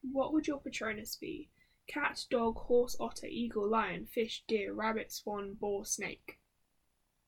What 0.01 0.31
would 0.31 0.47
your 0.47 0.61
Patronus 0.61 1.17
be? 1.17 1.49
Cat, 1.87 2.23
dog, 2.29 2.55
horse, 2.55 2.95
otter, 3.01 3.27
eagle, 3.27 3.69
lion, 3.69 4.05
fish, 4.05 4.45
deer, 4.47 4.73
rabbit, 4.73 5.11
swan, 5.11 5.55
boar, 5.59 5.85
snake. 5.85 6.39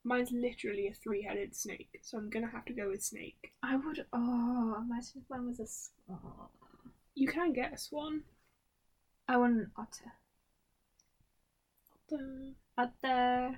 Mine's 0.08 0.32
literally 0.32 0.88
a 0.88 0.93
three 0.93 1.22
headed 1.24 1.54
snake, 1.54 2.00
so 2.02 2.17
I'm 2.17 2.30
gonna 2.30 2.50
have 2.50 2.63
to 2.65 2.74
go 2.74 2.88
with 2.88 3.04
snake. 3.04 3.52
I 3.62 3.76
would. 3.76 4.06
Oh, 4.13 4.78
imagine 4.80 5.22
if 5.22 5.30
mine 5.30 5.48
was 5.48 5.60
a 5.60 5.67
swan. 5.67 6.48
You 7.13 7.28
can 7.28 7.52
get 7.52 7.74
a 7.74 7.78
swan. 7.78 8.22
I 9.28 9.36
want 9.36 9.58
an 9.58 9.72
otter. 9.76 10.13
Otter. 12.10 12.54
Otter. 12.78 13.58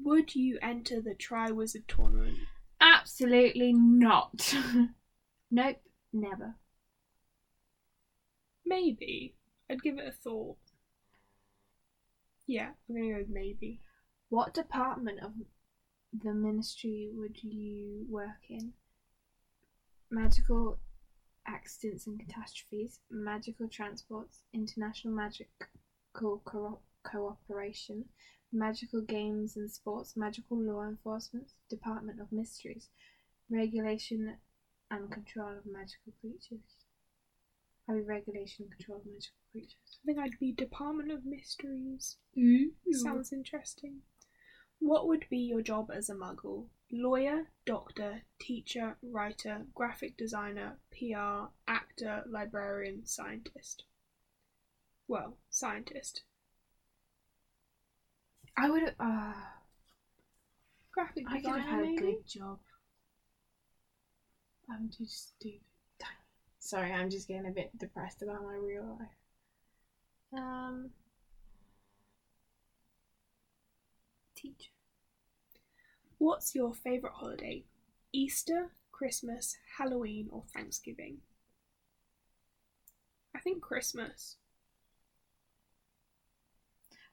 Would 0.00 0.36
you 0.36 0.60
enter 0.62 1.00
the 1.00 1.16
Triwizard 1.16 1.88
tournament? 1.88 2.38
Absolutely 2.80 3.72
not. 3.72 4.54
nope, 5.50 5.78
never. 6.12 6.54
Maybe. 8.64 9.34
I'd 9.68 9.82
give 9.82 9.98
it 9.98 10.06
a 10.06 10.12
thought. 10.12 10.58
Yeah, 12.46 12.70
I'm 12.88 12.94
gonna 12.94 13.14
go 13.14 13.18
with 13.18 13.28
maybe. 13.28 13.80
What 14.30 14.54
department 14.54 15.20
of 15.20 15.32
the 16.12 16.32
ministry 16.32 17.10
would 17.12 17.42
you 17.42 18.06
work 18.08 18.48
in? 18.48 18.72
Magical 20.08 20.78
accidents 21.46 22.06
and 22.06 22.18
catastrophes, 22.18 23.00
magical 23.10 23.68
transports, 23.68 24.42
international 24.52 25.14
magical 25.14 26.40
co- 26.44 26.80
cooperation, 27.02 28.04
magical 28.52 29.00
games 29.02 29.56
and 29.56 29.70
sports, 29.70 30.16
magical 30.16 30.58
law 30.58 30.84
enforcement, 30.84 31.52
department 31.68 32.20
of 32.20 32.30
mysteries, 32.30 32.88
regulation 33.50 34.36
and 34.92 35.10
control 35.10 35.58
of 35.58 35.66
magical 35.66 36.12
creatures. 36.20 36.84
I 37.88 37.94
mean, 37.94 38.06
regulation 38.06 38.66
and 38.66 38.76
control 38.76 38.98
of 38.98 39.06
magical 39.06 39.40
creatures. 39.50 39.98
I 40.04 40.06
think 40.06 40.18
I'd 40.18 40.38
be 40.38 40.52
Department 40.52 41.10
of 41.10 41.24
Mysteries. 41.24 42.16
Ooh. 42.38 42.70
Sounds 42.92 43.32
interesting. 43.32 44.02
What 44.80 45.06
would 45.06 45.28
be 45.30 45.38
your 45.38 45.62
job 45.62 45.90
as 45.92 46.10
a 46.10 46.14
muggle? 46.14 46.66
Lawyer, 46.90 47.52
doctor, 47.64 48.22
teacher, 48.40 48.96
writer, 49.00 49.66
graphic 49.74 50.16
designer, 50.16 50.80
PR, 50.90 51.50
actor, 51.68 52.24
librarian, 52.26 53.06
scientist. 53.06 53.84
Well, 55.06 55.38
scientist. 55.50 56.24
I 58.56 58.70
would. 58.70 58.94
Uh, 58.98 59.32
Graphic 60.92 61.26
I 61.28 61.40
could 61.40 61.42
designer, 61.42 61.58
have 61.62 61.70
had 61.70 61.80
a 61.80 61.82
maybe? 61.86 61.96
good 61.96 62.26
job. 62.26 62.58
I'm 64.70 64.88
too 64.88 65.06
stupid. 65.06 65.60
Sorry, 66.58 66.92
I'm 66.92 67.10
just 67.10 67.26
getting 67.28 67.46
a 67.46 67.50
bit 67.50 67.76
depressed 67.78 68.22
about 68.22 68.44
my 68.44 68.54
real 68.54 68.98
life. 68.98 69.08
Um, 70.32 70.90
teacher. 74.40 74.70
What's 76.18 76.54
your 76.54 76.74
favourite 76.74 77.14
holiday? 77.14 77.64
Easter, 78.12 78.72
Christmas, 78.92 79.56
Halloween, 79.78 80.28
or 80.30 80.44
Thanksgiving? 80.54 81.18
I 83.34 83.40
think 83.40 83.62
Christmas. 83.62 84.36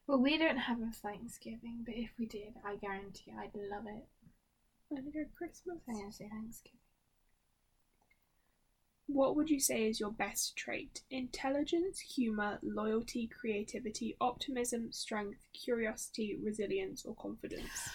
Well, 0.08 0.20
we 0.20 0.38
don't 0.38 0.58
have 0.58 0.82
a 0.82 0.92
Thanksgiving, 0.92 1.84
but 1.86 1.96
if 1.96 2.12
we 2.18 2.26
did, 2.26 2.54
I 2.66 2.76
guarantee 2.76 3.34
I'd 3.38 3.56
love 3.56 3.86
it. 3.88 4.08
I'm 4.90 4.98
gonna 4.98 5.12
go 5.12 5.26
Christmas. 5.38 5.78
I'm 5.88 5.96
gonna 5.96 6.12
say 6.12 6.30
Thanksgiving. 6.30 6.80
What 9.08 9.38
would 9.38 9.50
you 9.50 9.60
say 9.60 9.88
is 9.88 10.00
your 10.00 10.12
best 10.12 10.58
trait? 10.58 11.02
Intelligence, 11.10 12.00
humour, 12.00 12.60
loyalty, 12.62 13.28
creativity, 13.28 14.18
optimism, 14.20 14.92
strength, 14.92 15.40
curiosity, 15.54 16.38
resilience, 16.42 17.06
or 17.06 17.16
confidence? 17.16 17.90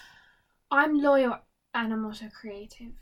I'm 0.71 0.99
loyal 0.99 1.37
and 1.75 1.93
I'm 1.93 2.05
also 2.05 2.29
creative. 2.29 2.93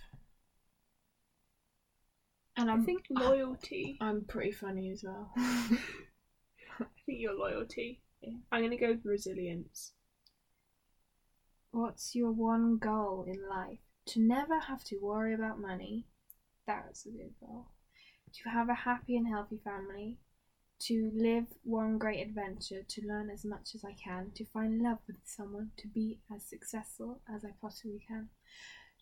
And 2.57 2.69
I 2.69 2.73
I'm, 2.73 2.83
think 2.83 3.05
loyalty. 3.09 3.97
I'm 4.01 4.25
pretty 4.25 4.51
funny 4.51 4.91
as 4.91 5.03
well. 5.03 5.31
I 5.37 6.85
think 7.05 7.19
your 7.19 7.33
loyalty. 7.33 8.01
Yeah. 8.21 8.33
I'm 8.51 8.61
gonna 8.63 8.77
go 8.77 8.89
with 8.89 9.05
resilience. 9.05 9.93
What's 11.71 12.13
your 12.13 12.31
one 12.31 12.77
goal 12.77 13.25
in 13.25 13.47
life? 13.47 13.79
To 14.07 14.19
never 14.19 14.59
have 14.59 14.83
to 14.85 14.97
worry 14.97 15.33
about 15.33 15.61
money. 15.61 16.07
That's 16.67 17.05
a 17.05 17.09
good 17.09 17.33
goal. 17.39 17.67
To 18.33 18.49
have 18.49 18.69
a 18.69 18.73
happy 18.73 19.15
and 19.17 19.27
healthy 19.27 19.59
family. 19.63 20.17
To 20.83 21.11
live 21.13 21.45
one 21.63 21.97
great 21.97 22.25
adventure. 22.25 22.83
To 22.87 23.07
learn 23.07 23.29
as 23.29 23.45
much 23.45 23.75
as 23.75 23.83
I 23.83 23.93
can. 23.93 24.31
To 24.35 24.45
find 24.45 24.81
love 24.81 24.99
with 25.07 25.17
someone. 25.25 25.71
To 25.77 25.87
be 25.87 26.19
as 26.33 26.43
successful 26.43 27.21
as 27.33 27.43
I 27.45 27.53
possibly 27.61 28.03
can. 28.07 28.29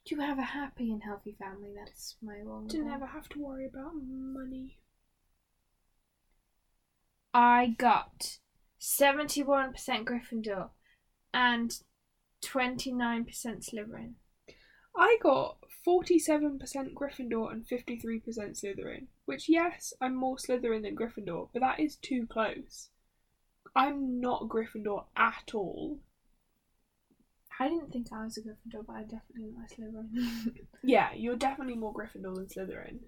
To 0.05 0.15
have 0.17 0.39
a 0.39 0.43
happy 0.43 0.91
and 0.91 1.03
healthy 1.03 1.35
family. 1.39 1.73
That's 1.75 2.15
my 2.21 2.43
one 2.43 2.67
To 2.69 2.83
never 2.83 3.05
have 3.05 3.29
to 3.29 3.39
worry 3.39 3.65
about 3.65 3.93
money. 3.95 4.79
I 7.33 7.75
got 7.77 8.39
71% 8.81 9.73
Gryffindor 10.03 10.69
and 11.33 11.79
29% 12.43 13.27
Slytherin. 13.27 14.13
I 14.97 15.17
got 15.21 15.58
47% 15.88 16.60
Gryffindor 16.93 17.52
and 17.52 17.65
53% 17.67 18.23
Slytherin. 18.23 19.08
Which, 19.25 19.47
yes, 19.47 19.93
I'm 20.02 20.15
more 20.15 20.38
Slytherin 20.38 20.82
than 20.84 20.95
Gryffindor, 20.95 21.49
but 21.54 21.62
that 21.62 21.80
is 21.80 21.95
too 21.97 22.28
close. 22.28 22.89
I'm 23.75 24.19
not 24.19 24.49
Gryffindor 24.49 25.06
at 25.15 25.52
all. 25.54 25.99
I 27.62 27.67
didn't 27.67 27.91
think 27.91 28.08
I 28.13 28.23
was 28.23 28.38
a 28.38 28.41
Gryffindor, 28.41 28.86
but 28.88 28.93
I 28.95 29.02
definitely 29.04 29.52
like 29.58 29.69
Slytherin. 29.78 30.56
Yeah, 30.84 31.10
you're 31.13 31.36
definitely 31.36 31.75
more 31.75 31.93
Gryffindor 31.93 32.36
than 32.36 32.47
Slytherin. 32.47 32.99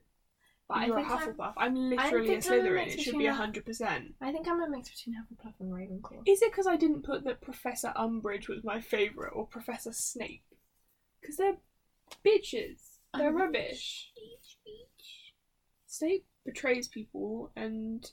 But 0.67 0.78
I 0.78 0.86
you're 0.86 0.98
a 1.00 1.02
think 1.04 1.12
I'm- 1.12 1.34
Hufflepuff. 1.34 1.54
I'm, 1.58 1.76
literally 1.76 2.28
a 2.30 2.32
I'm 2.34 2.38
a 2.38 2.41
Slytherin. 2.41 2.74
mix 2.86 2.94
It 2.96 3.02
should 3.02 3.17
be 3.17 3.26
a- 3.28 3.34
100%. 3.34 4.13
I 4.22 4.32
think 4.32 4.48
I'm 4.48 4.62
a 4.62 4.70
mix 4.70 4.89
between 4.89 5.15
Hufflepuff 5.15 5.54
and 5.60 5.72
Ravenclaw. 5.72 6.22
Is 6.28 6.41
it 6.41 6.52
because 6.52 6.67
I 6.67 6.76
didn't 6.78 7.04
put 7.04 7.24
that 7.26 7.41
Professor 7.41 7.91
Umbridge 7.98 8.48
was 8.48 8.63
my 8.63 8.80
favourite 8.82 9.32
or 9.34 9.48
Professor 9.48 9.91
Snape? 9.94 10.44
Because 11.22 11.38
they're 11.38 11.58
bitches. 12.26 13.00
They're 13.17 13.32
Umbridge. 13.32 13.39
rubbish. 13.39 14.12
Snape 15.88 16.26
betrays 16.45 16.88
people 16.88 17.52
and. 17.56 18.10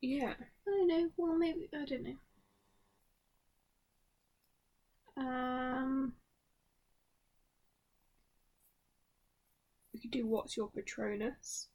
Yeah. 0.00 0.34
I 0.66 0.70
don't 0.70 0.86
know. 0.88 1.10
Well, 1.16 1.36
maybe 1.36 1.68
I 1.74 1.84
don't 1.84 2.02
know. 2.04 2.16
Um, 5.16 6.14
We 9.92 10.00
could 10.00 10.10
do 10.12 10.26
What's 10.26 10.56
Your 10.56 10.70
Patronus? 10.70 11.68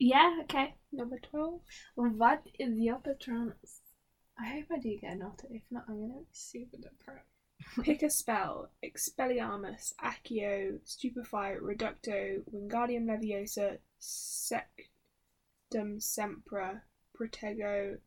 yeah, 0.00 0.40
okay. 0.42 0.74
Number 0.92 1.18
12. 1.20 1.60
What 1.94 2.46
is 2.58 2.78
your 2.80 2.98
Patronus? 2.98 3.80
I 4.38 4.46
hope 4.48 4.66
I 4.72 4.78
do 4.78 4.96
get 5.00 5.12
an 5.12 5.22
otter. 5.22 5.48
If 5.50 5.62
not, 5.70 5.84
I'm 5.88 6.00
gonna 6.00 6.20
be 6.20 6.26
super 6.32 6.76
depressed. 6.76 7.24
Pick 7.82 8.02
a 8.02 8.10
spell. 8.10 8.70
Expelliarmus, 8.84 9.94
Accio, 10.02 10.78
Stupefy, 10.84 11.56
Reducto, 11.60 12.42
Wingardium 12.52 13.06
Leviosa, 13.06 13.78
Sectumsempra, 14.00 16.82
Protego, 17.18 17.98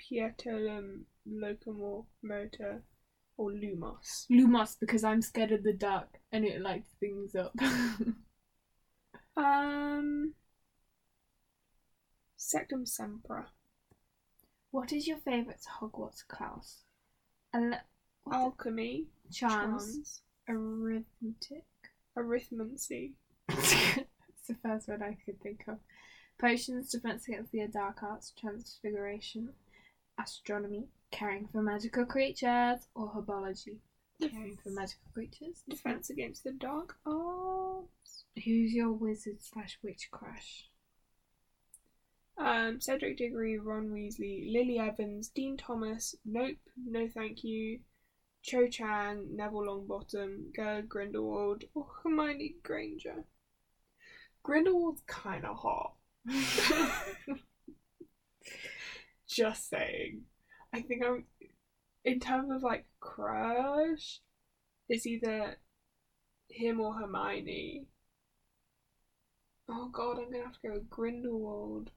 Piertotum 0.00 1.04
Locomor 1.28 2.06
Motor, 2.22 2.82
or 3.36 3.50
Lumos. 3.50 4.26
Lumos, 4.30 4.76
because 4.80 5.04
I'm 5.04 5.20
scared 5.20 5.52
of 5.52 5.62
the 5.62 5.74
dark 5.74 6.20
and 6.32 6.46
it 6.46 6.62
lights 6.62 6.94
things 6.98 7.34
up. 7.34 7.54
Um. 9.36 10.32
Sectumsempra. 12.38 13.46
What 14.76 14.92
is 14.92 15.08
your 15.08 15.16
favourite 15.16 15.64
Hogwarts 15.80 16.28
class? 16.28 16.82
Ele- 17.54 17.80
Alchemy. 18.30 19.06
charms, 19.32 20.20
arithmetic. 20.46 21.64
Arithmancy. 22.14 23.12
it's 23.48 24.46
the 24.46 24.54
first 24.62 24.86
word 24.86 25.00
I 25.00 25.16
could 25.24 25.40
think 25.40 25.64
of. 25.66 25.78
Potions, 26.38 26.90
defense 26.90 27.26
against 27.26 27.52
the 27.52 27.66
dark 27.68 28.02
arts, 28.02 28.34
transfiguration, 28.38 29.48
astronomy, 30.22 30.88
caring 31.10 31.48
for 31.50 31.62
magical 31.62 32.04
creatures, 32.04 32.80
or 32.94 33.08
herbology. 33.08 33.78
Caring 34.20 34.58
for 34.62 34.68
magical 34.68 35.08
creatures. 35.14 35.62
Defense 35.66 36.10
against 36.10 36.44
the 36.44 36.52
dark 36.52 36.98
arts. 37.06 38.24
Who's 38.44 38.74
your 38.74 38.92
wizard 38.92 39.38
slash 39.40 39.78
witch 39.82 40.10
crush? 40.10 40.68
Um, 42.38 42.80
Cedric 42.80 43.16
Diggory, 43.16 43.58
Ron 43.58 43.88
Weasley, 43.90 44.52
Lily 44.52 44.78
Evans, 44.78 45.28
Dean 45.28 45.56
Thomas, 45.56 46.14
Nope, 46.24 46.58
No 46.76 47.08
Thank 47.08 47.42
You, 47.44 47.80
Cho 48.42 48.68
Chang, 48.68 49.34
Neville 49.34 49.62
Longbottom, 49.62 50.52
Gellert 50.54 50.88
Grindelwald, 50.88 51.64
or 51.74 51.86
Hermione 52.02 52.56
Granger. 52.62 53.24
Grindelwald's 54.42 55.02
kinda 55.08 55.54
hot. 55.54 55.94
Just 59.26 59.68
saying. 59.68 60.22
I 60.72 60.82
think 60.82 61.02
I'm 61.04 61.24
in 62.04 62.20
terms 62.20 62.50
of 62.52 62.62
like 62.62 62.86
crush, 63.00 64.20
it's 64.88 65.06
either 65.06 65.56
him 66.48 66.80
or 66.80 66.94
Hermione. 66.94 67.86
Oh 69.68 69.88
god, 69.92 70.18
I'm 70.18 70.30
gonna 70.30 70.44
have 70.44 70.52
to 70.60 70.68
go 70.68 70.74
with 70.74 70.88
Grindelwald. 70.88 71.90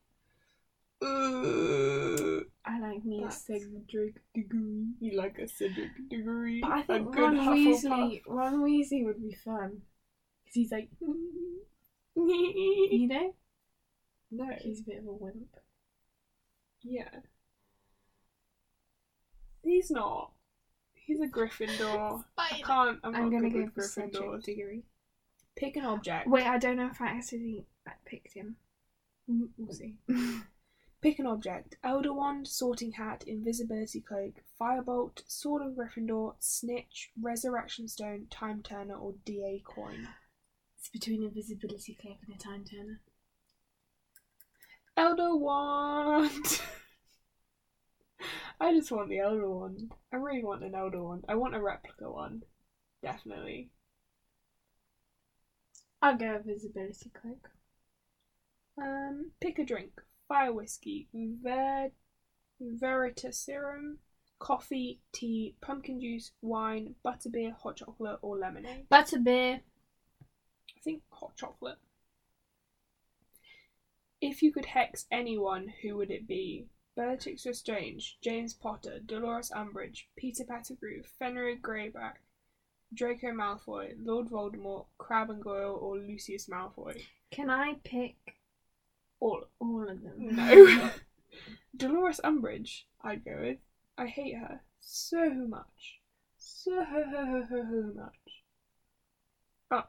Ugh. 1.02 2.46
I 2.66 2.80
like 2.80 3.06
me 3.06 3.24
a 3.24 3.32
Cedric 3.32 3.88
Diggory. 4.34 4.88
You 5.00 5.18
like 5.18 5.40
a 5.40 5.48
Cedric 5.48 5.92
Diggory? 6.10 6.60
But 6.62 6.72
I 6.72 6.80
a 6.82 6.84
think 6.84 7.16
good 7.16 7.22
Ron 7.22 7.36
Weasley, 7.56 8.22
Ron 8.28 8.60
Weasley 8.62 9.06
would 9.06 9.22
be 9.22 9.34
fun. 9.34 9.82
Because 10.44 10.54
he's 10.54 10.72
like, 10.72 10.90
you 11.02 11.64
know? 13.08 13.34
No. 14.32 14.46
He's 14.62 14.82
a 14.82 14.84
bit 14.84 15.00
of 15.00 15.08
a 15.08 15.14
wimp. 15.14 15.56
Yeah. 16.84 17.10
He's 19.64 19.90
not. 19.92 20.32
He's 20.94 21.22
a 21.22 21.28
Gryffindor. 21.28 22.24
I 22.38 22.50
can't. 22.64 23.00
I'm, 23.04 23.16
I'm 23.16 23.30
not 23.30 23.32
gonna 23.32 23.50
go 23.50 23.70
with 23.76 23.86
Cedric 23.86 24.44
Diggory. 24.44 24.84
Pick 25.56 25.76
an 25.76 25.86
object. 25.86 26.28
Wait, 26.28 26.46
I 26.46 26.58
don't 26.58 26.78
know 26.78 26.90
if 26.92 27.02
I 27.02 27.08
actually 27.08 27.66
picked 28.06 28.34
him. 28.34 28.56
We'll 29.28 29.74
see. 29.74 29.96
Pick 31.02 31.18
an 31.18 31.26
object. 31.28 31.78
Elder 31.82 32.14
Wand, 32.14 32.46
Sorting 32.48 32.92
Hat, 32.92 33.24
Invisibility 33.26 34.02
Cloak, 34.02 34.34
Firebolt, 34.60 35.22
Sword 35.28 35.62
of 35.66 35.74
Gryffindor, 35.74 36.36
Snitch, 36.40 37.12
Resurrection 37.22 37.88
Stone, 37.88 38.28
Time 38.30 38.62
Turner, 38.62 38.96
or 38.96 39.14
DA 39.24 39.64
Coin. 39.66 40.10
it's 40.78 40.90
between 40.90 41.24
invisibility 41.24 41.98
cloak 42.02 42.18
and 42.28 42.36
a 42.36 42.38
time 42.38 42.66
turner. 42.66 43.00
Elder 44.98 45.38
Wand! 45.38 46.62
I 48.60 48.74
just 48.74 48.92
want 48.92 49.08
the 49.08 49.20
Elder 49.20 49.50
Wand. 49.50 49.94
I 50.12 50.18
really 50.18 50.44
want 50.44 50.66
an 50.66 50.76
Elder 50.76 51.02
Wand. 51.02 51.24
I 51.30 51.36
want 51.36 51.56
a 51.56 51.62
replica 51.62 52.12
one. 52.12 52.44
Definitely. 53.02 53.70
I'll 56.02 56.18
go 56.18 56.36
invisibility 56.36 57.10
cloak. 57.10 57.50
Um, 58.78 59.32
pick 59.40 59.60
a 59.60 59.64
drink. 59.64 60.02
Fire 60.30 60.54
whiskey, 60.54 61.08
ver- 61.14 61.92
Veritaserum, 62.62 63.98
coffee, 64.38 65.02
tea, 65.12 65.56
pumpkin 65.60 66.00
juice, 66.00 66.32
wine, 66.42 66.96
butterbeer, 67.04 67.54
hot 67.54 67.78
chocolate, 67.78 68.20
or 68.22 68.38
lemonade. 68.38 68.88
Butterbeer. 68.90 69.60
I 69.62 70.82
think 70.82 71.02
hot 71.10 71.36
chocolate. 71.36 71.80
If 74.22 74.44
you 74.44 74.52
could 74.52 74.66
hex 74.66 75.08
anyone, 75.12 75.74
who 75.82 75.98
would 75.98 76.12
it 76.12 76.28
be? 76.28 76.68
Bellatrix 76.96 77.46
Lestrange, 77.46 78.18
James 78.22 78.54
Potter, 78.54 79.00
Dolores 79.00 79.52
Umbridge, 79.56 80.04
Peter 80.18 80.44
Pettigrew, 80.44 81.02
Fenrir 81.18 81.56
Greyback, 81.58 82.16
Draco 82.94 83.28
Malfoy, 83.28 83.94
Lord 84.04 84.28
Voldemort, 84.30 84.86
Crabbe 84.98 85.30
and 85.30 85.44
Goyle, 85.44 85.80
or 85.82 85.98
Lucius 85.98 86.48
Malfoy. 86.48 87.02
Can 87.32 87.50
I 87.50 87.76
pick 87.84 88.39
All 89.20 89.46
all 89.60 89.90
of 89.90 90.02
them? 90.02 90.36
no. 90.36 90.92
Dolores 91.76 92.20
Umbridge, 92.24 92.84
I'd 93.02 93.24
go 93.24 93.38
with. 93.42 93.60
I 93.98 94.08
hate 94.08 94.36
her 94.38 94.62
so 94.80 95.30
much. 95.30 96.00
So 96.38 96.84
ho 96.84 97.04
ho 97.10 97.26
ho 97.26 97.44
ho 97.50 97.64
ho 97.64 97.92
much. 97.96 98.44
Oh, 99.72 99.84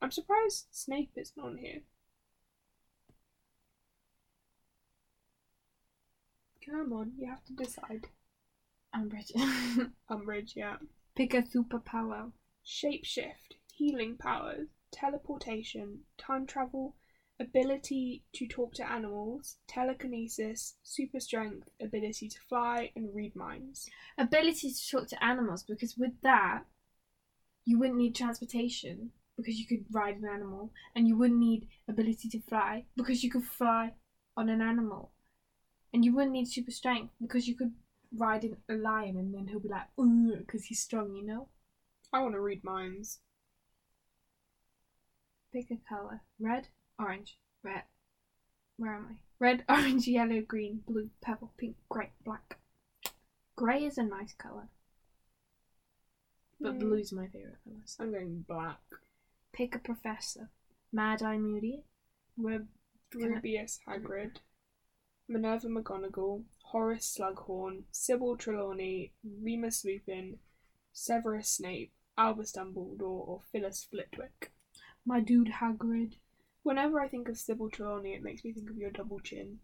I'm 0.00 0.10
surprised 0.10 0.66
Snape 0.70 1.12
isn't 1.16 1.42
on 1.42 1.58
here. 1.58 1.82
Come 6.64 6.92
on, 6.92 7.12
you 7.18 7.26
have 7.28 7.44
to 7.46 7.52
decide. 7.52 8.08
Umbridge. 8.94 9.32
Umbridge, 10.10 10.54
yeah. 10.56 10.76
pick 11.14 11.34
a 11.34 11.42
superpower. 11.42 12.32
Shapeshift, 12.64 13.56
healing 13.72 14.16
powers, 14.16 14.68
teleportation, 14.92 16.04
time 16.18 16.46
travel, 16.46 16.94
ability 17.40 18.22
to 18.34 18.46
talk 18.46 18.74
to 18.74 18.88
animals, 18.88 19.56
telekinesis, 19.66 20.76
super 20.82 21.18
strength, 21.18 21.68
ability 21.80 22.28
to 22.28 22.38
fly, 22.48 22.92
and 22.94 23.14
read 23.14 23.34
minds. 23.34 23.88
Ability 24.18 24.70
to 24.70 24.90
talk 24.90 25.08
to 25.08 25.24
animals, 25.24 25.62
because 25.62 25.96
with 25.96 26.12
that, 26.22 26.64
you 27.64 27.78
wouldn't 27.78 27.98
need 27.98 28.14
transportation 28.14 29.10
because 29.36 29.58
you 29.58 29.66
could 29.66 29.86
ride 29.90 30.16
an 30.16 30.28
animal, 30.28 30.70
and 30.94 31.08
you 31.08 31.16
wouldn't 31.16 31.40
need 31.40 31.66
ability 31.88 32.28
to 32.28 32.40
fly 32.42 32.84
because 32.94 33.24
you 33.24 33.30
could 33.30 33.44
fly 33.44 33.94
on 34.36 34.50
an 34.50 34.60
animal, 34.60 35.12
and 35.94 36.04
you 36.04 36.14
wouldn't 36.14 36.32
need 36.32 36.46
super 36.46 36.70
strength 36.70 37.14
because 37.20 37.48
you 37.48 37.56
could 37.56 37.72
ride 38.14 38.44
a 38.68 38.74
lion, 38.74 39.16
and 39.16 39.34
then 39.34 39.48
he'll 39.48 39.60
be 39.60 39.68
like, 39.68 39.86
ooh, 39.98 40.36
because 40.36 40.64
he's 40.64 40.80
strong, 40.80 41.14
you 41.14 41.24
know. 41.24 41.48
I 42.12 42.20
want 42.20 42.34
to 42.34 42.40
read 42.40 42.62
minds. 42.64 43.20
Pick 45.52 45.70
a 45.70 45.78
color: 45.88 46.22
red, 46.38 46.68
orange, 47.00 47.38
red. 47.62 47.82
Where 48.76 48.94
am 48.94 49.06
I? 49.10 49.14
Red, 49.38 49.64
orange, 49.68 50.06
yellow, 50.06 50.40
green, 50.42 50.82
blue, 50.86 51.10
purple, 51.22 51.52
pink, 51.58 51.76
grey, 51.88 52.10
black. 52.24 52.58
Grey 53.56 53.84
is 53.84 53.98
a 53.98 54.02
nice 54.02 54.34
colour, 54.34 54.68
but 56.60 56.74
Mm. 56.74 56.80
blue's 56.80 57.12
my 57.12 57.26
favourite 57.28 57.62
colour. 57.64 57.82
So. 57.84 58.04
I'm 58.04 58.12
going 58.12 58.44
black. 58.48 58.80
Pick 59.52 59.74
a 59.74 59.78
professor. 59.78 60.50
Mad 60.92 61.22
Eye 61.22 61.38
Moody. 61.38 61.84
We're 62.36 62.66
Rubeus 63.14 63.80
Hagrid, 63.86 64.36
Minerva 65.28 65.66
McGonagall, 65.68 66.44
Horace 66.64 67.16
Slughorn, 67.18 67.82
Sybill 67.92 68.36
Trelawney, 68.36 69.12
Remus 69.24 69.84
Lupin, 69.84 70.38
Severus 70.92 71.50
Snape, 71.50 71.92
Albus 72.16 72.52
Dumbledore, 72.52 73.02
or 73.28 73.42
Filius 73.52 73.84
Flitwick. 73.90 74.52
My 75.04 75.20
dude 75.20 75.54
Hagrid. 75.60 76.14
Whenever 76.62 77.00
I 77.00 77.08
think 77.08 77.28
of 77.28 77.38
Sybill 77.38 77.70
Trelawney, 77.70 78.14
it 78.14 78.22
makes 78.22 78.44
me 78.44 78.52
think 78.52 78.70
of 78.70 78.76
your 78.76 78.90
double 78.90 79.20
chin. 79.20 79.60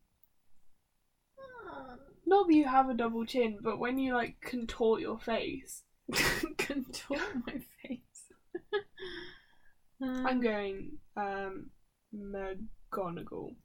Not 2.27 2.49
that 2.49 2.55
you 2.55 2.65
have 2.67 2.89
a 2.89 2.95
double 2.95 3.25
chin, 3.25 3.59
but 3.63 3.79
when 3.79 3.99
you 3.99 4.15
like 4.15 4.41
contort 4.41 5.01
your 5.01 5.19
face, 5.19 5.85
Contort 6.59 7.21
my 7.47 7.61
face. 7.83 8.33
I'm 10.25 10.27
Um, 10.27 10.41
going 10.41 10.99
um 11.17 11.71
McGonagall. 12.15 13.57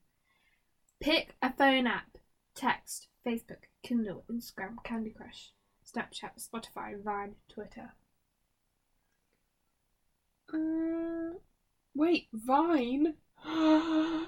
pick 0.99 1.35
a 1.41 1.51
phone 1.53 1.87
app. 1.87 2.17
Text, 2.55 3.07
Facebook, 3.25 3.63
Kindle, 3.83 4.25
Instagram, 4.29 4.83
Candy 4.83 5.11
Crush, 5.11 5.51
Snapchat, 5.85 6.31
Spotify, 6.37 7.01
Vine, 7.01 7.35
Twitter. 7.49 7.93
Uh, 10.53 11.37
wait, 11.95 12.27
Vine. 12.33 13.15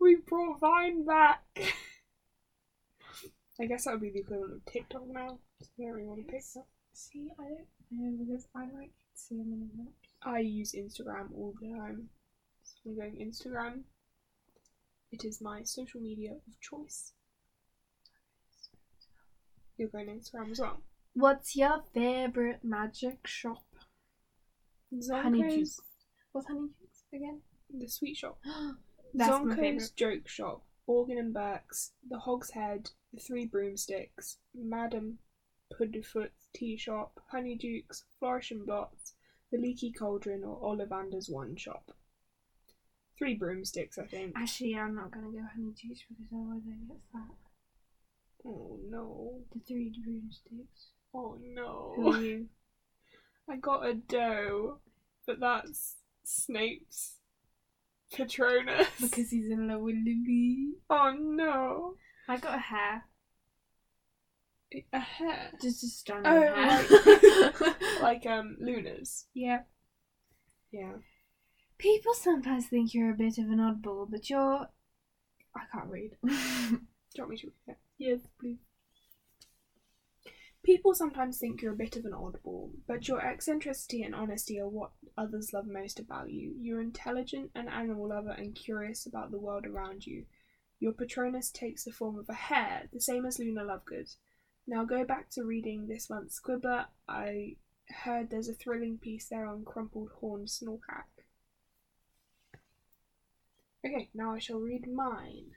we 0.00 0.16
brought 0.26 0.60
Vine 0.60 1.04
back. 1.04 1.42
I 3.60 3.66
guess 3.66 3.84
that 3.84 3.92
would 3.92 4.02
be 4.02 4.10
the 4.10 4.20
equivalent 4.20 4.54
of 4.54 4.64
TikTok 4.72 5.08
now. 5.08 5.38
So 5.60 5.66
don't 5.78 5.92
really 5.92 6.06
want 6.06 6.26
to 6.26 6.32
pick. 6.32 6.42
See, 6.92 7.30
I 7.38 7.42
don't 7.42 7.66
know 7.90 8.24
because 8.24 8.46
I 8.54 8.66
like 8.78 8.92
seeing 9.14 9.50
them. 9.50 9.88
I 10.22 10.40
use 10.40 10.72
Instagram 10.72 11.28
all 11.36 11.54
the 11.60 11.68
time. 11.68 12.08
So 12.62 12.90
I'm 12.90 12.96
going 12.96 13.16
Instagram. 13.16 13.82
It 15.10 15.24
is 15.24 15.40
my 15.40 15.62
social 15.62 16.00
media 16.00 16.32
of 16.32 16.60
choice. 16.60 17.12
You're 19.76 19.88
going 19.88 20.06
Instagram 20.06 20.50
as 20.50 20.60
well. 20.60 20.80
What's 21.18 21.56
your 21.56 21.82
favourite 21.92 22.62
magic 22.62 23.26
shop? 23.26 23.64
Honey 25.10 25.42
Zonko's-. 25.42 25.80
What's 26.30 26.46
Honey 26.46 26.68
again? 27.12 27.40
The 27.76 27.88
sweet 27.88 28.16
shop. 28.16 28.38
That's 29.14 29.30
my 29.30 29.38
Zonko's 29.38 29.56
favourite. 29.56 29.92
Joke 29.96 30.28
Shop, 30.28 30.62
Borgin 30.88 31.18
and 31.18 31.34
Burke's, 31.34 31.90
The 32.08 32.20
Hog's 32.20 32.52
Head, 32.52 32.90
The 33.12 33.20
Three 33.20 33.46
Broomsticks, 33.46 34.36
Madam 34.54 35.18
Puddifoot's 35.76 36.46
Tea 36.54 36.76
Shop, 36.76 37.18
Honeydukes, 37.34 38.04
Flourish 38.20 38.52
and 38.52 38.64
Blotts, 38.64 39.14
The 39.50 39.58
Leaky 39.58 39.90
Cauldron, 39.90 40.44
or 40.44 40.60
Ollivander's 40.60 41.28
Wand 41.28 41.58
Shop. 41.58 41.90
Three 43.18 43.34
Broomsticks, 43.34 43.98
I 43.98 44.06
think. 44.06 44.34
Actually, 44.36 44.76
I'm 44.76 44.94
not 44.94 45.10
gonna 45.10 45.32
go 45.32 45.40
Honey 45.52 45.72
Juice 45.74 46.04
because 46.08 46.26
otherwise 46.32 46.62
I 46.64 46.86
get 46.86 47.00
fat. 47.12 47.34
Oh 48.44 48.78
no. 48.88 49.40
The 49.52 49.58
three 49.66 49.92
broomsticks. 50.04 50.90
Oh 51.14 51.38
no. 51.40 52.44
I 53.50 53.56
got 53.56 53.86
a 53.86 53.94
doe, 53.94 54.78
but 55.26 55.40
that's 55.40 55.96
Snape's 56.24 57.14
Patronus. 58.12 58.86
because 59.00 59.30
he's 59.30 59.50
in 59.50 59.68
love 59.68 59.80
with 59.80 59.96
Lily. 60.04 60.74
Oh 60.90 61.14
no. 61.18 61.94
I 62.28 62.36
got 62.36 62.56
a 62.56 62.58
hair. 62.60 63.04
A 64.92 64.98
hair. 64.98 65.50
Just 65.62 65.82
a 65.82 65.86
strand 65.86 66.26
Oh, 66.26 66.40
hair. 66.40 67.52
like, 67.60 68.00
like 68.02 68.26
um 68.26 68.56
Luna's. 68.60 69.26
yeah. 69.34 69.60
Yeah. 70.70 70.92
People 71.78 72.12
sometimes 72.12 72.66
think 72.66 72.92
you're 72.92 73.12
a 73.12 73.16
bit 73.16 73.38
of 73.38 73.46
an 73.46 73.58
oddball, 73.60 74.06
but 74.10 74.28
you're. 74.28 74.68
I 75.56 75.60
can't 75.72 75.88
read. 75.88 76.10
Do 76.26 76.30
you 76.34 77.22
want 77.22 77.30
me 77.30 77.36
to 77.38 77.46
read 77.46 77.52
it? 77.68 77.78
yes, 77.96 78.20
please. 78.38 78.58
People 80.68 80.92
sometimes 80.92 81.38
think 81.38 81.62
you're 81.62 81.72
a 81.72 81.76
bit 81.76 81.96
of 81.96 82.04
an 82.04 82.12
oddball, 82.12 82.68
but 82.86 83.08
your 83.08 83.24
eccentricity 83.24 84.02
and 84.02 84.14
honesty 84.14 84.60
are 84.60 84.68
what 84.68 84.90
others 85.16 85.54
love 85.54 85.66
most 85.66 85.98
about 85.98 86.30
you. 86.30 86.54
You're 86.60 86.82
intelligent, 86.82 87.50
an 87.54 87.70
animal 87.70 88.10
lover, 88.10 88.32
and 88.32 88.54
curious 88.54 89.06
about 89.06 89.30
the 89.30 89.38
world 89.38 89.64
around 89.64 90.04
you. 90.04 90.26
Your 90.78 90.92
Patronus 90.92 91.50
takes 91.50 91.84
the 91.84 91.90
form 91.90 92.18
of 92.18 92.28
a 92.28 92.34
hare, 92.34 92.90
the 92.92 93.00
same 93.00 93.24
as 93.24 93.38
Luna 93.38 93.62
Lovegood. 93.62 94.14
Now 94.66 94.84
go 94.84 95.06
back 95.06 95.30
to 95.30 95.42
reading 95.42 95.86
this 95.86 96.10
month's 96.10 96.38
Quibbler. 96.38 96.88
I 97.08 97.56
heard 98.04 98.28
there's 98.28 98.50
a 98.50 98.52
thrilling 98.52 98.98
piece 98.98 99.26
there 99.26 99.46
on 99.46 99.64
crumpled 99.64 100.10
horned 100.20 100.48
snorkack. 100.48 101.24
Okay, 103.86 104.10
now 104.12 104.34
I 104.34 104.38
shall 104.38 104.60
read 104.60 104.86
mine. 104.86 105.52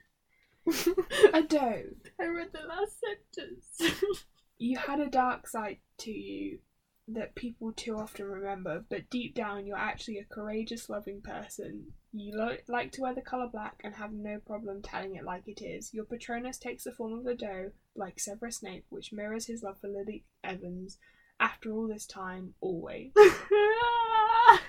A 1.34 1.42
doe. 1.42 1.96
I 2.18 2.24
read 2.24 2.52
the 2.54 2.66
last 2.66 2.98
sentence. 2.98 4.24
You 4.62 4.78
had 4.78 5.00
a 5.00 5.10
dark 5.10 5.48
side 5.48 5.78
to 5.98 6.12
you 6.12 6.60
that 7.08 7.34
people 7.34 7.72
too 7.72 7.96
often 7.96 8.26
remember, 8.26 8.84
but 8.88 9.10
deep 9.10 9.34
down 9.34 9.66
you're 9.66 9.76
actually 9.76 10.18
a 10.18 10.24
courageous, 10.24 10.88
loving 10.88 11.20
person. 11.20 11.94
You 12.12 12.36
lo- 12.36 12.58
like 12.68 12.92
to 12.92 13.00
wear 13.00 13.12
the 13.12 13.22
colour 13.22 13.48
black 13.48 13.80
and 13.82 13.96
have 13.96 14.12
no 14.12 14.38
problem 14.38 14.80
telling 14.80 15.16
it 15.16 15.24
like 15.24 15.48
it 15.48 15.60
is. 15.62 15.92
Your 15.92 16.04
Patronus 16.04 16.58
takes 16.58 16.84
the 16.84 16.92
form 16.92 17.12
of 17.12 17.26
a 17.26 17.34
doe, 17.34 17.72
like 17.96 18.20
Severus 18.20 18.58
Snape, 18.58 18.84
which 18.88 19.12
mirrors 19.12 19.46
his 19.46 19.64
love 19.64 19.80
for 19.80 19.88
Lily 19.88 20.26
Evans. 20.44 20.96
After 21.40 21.72
all 21.72 21.88
this 21.88 22.06
time, 22.06 22.54
always. 22.60 23.10
I 23.16 24.60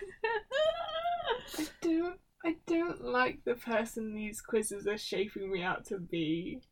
don't. 1.82 2.20
I 2.44 2.56
don't 2.66 3.06
like 3.06 3.44
the 3.46 3.54
person 3.54 4.16
these 4.16 4.42
quizzes 4.42 4.88
are 4.88 4.98
shaping 4.98 5.52
me 5.52 5.62
out 5.62 5.86
to 5.86 6.00
be. 6.00 6.64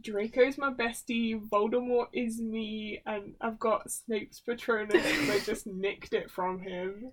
Draco's 0.00 0.58
my 0.58 0.72
bestie, 0.72 1.40
Voldemort 1.48 2.08
is 2.12 2.40
me, 2.40 3.02
and 3.06 3.34
I've 3.40 3.58
got 3.58 3.90
Snape's 3.90 4.40
Patronus 4.40 4.92
because 5.02 5.30
I 5.30 5.40
just 5.40 5.66
nicked 5.66 6.12
it 6.12 6.30
from 6.30 6.60
him. 6.60 7.12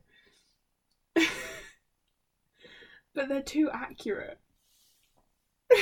but 3.14 3.28
they're 3.28 3.42
too 3.42 3.70
accurate. 3.74 4.40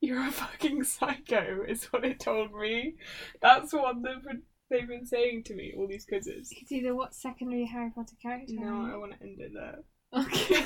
You're 0.00 0.26
a 0.26 0.32
fucking 0.32 0.82
psycho, 0.82 1.64
is 1.66 1.84
what 1.86 2.04
it 2.04 2.18
told 2.18 2.52
me. 2.52 2.96
That's 3.40 3.72
what 3.72 4.02
they've 4.02 4.22
been, 4.22 4.42
they've 4.68 4.88
been 4.88 5.06
saying 5.06 5.44
to 5.44 5.54
me, 5.54 5.74
all 5.76 5.86
these 5.86 6.04
quizzes. 6.04 6.52
it's 6.60 6.72
either 6.72 6.94
what 6.94 7.14
secondary 7.14 7.66
Harry 7.66 7.92
Potter 7.94 8.16
character. 8.20 8.54
No, 8.54 8.90
I 8.92 8.96
want 8.96 9.12
to 9.12 9.22
end 9.22 9.40
it 9.40 9.52
there. 9.54 9.78
Okay. 10.14 10.64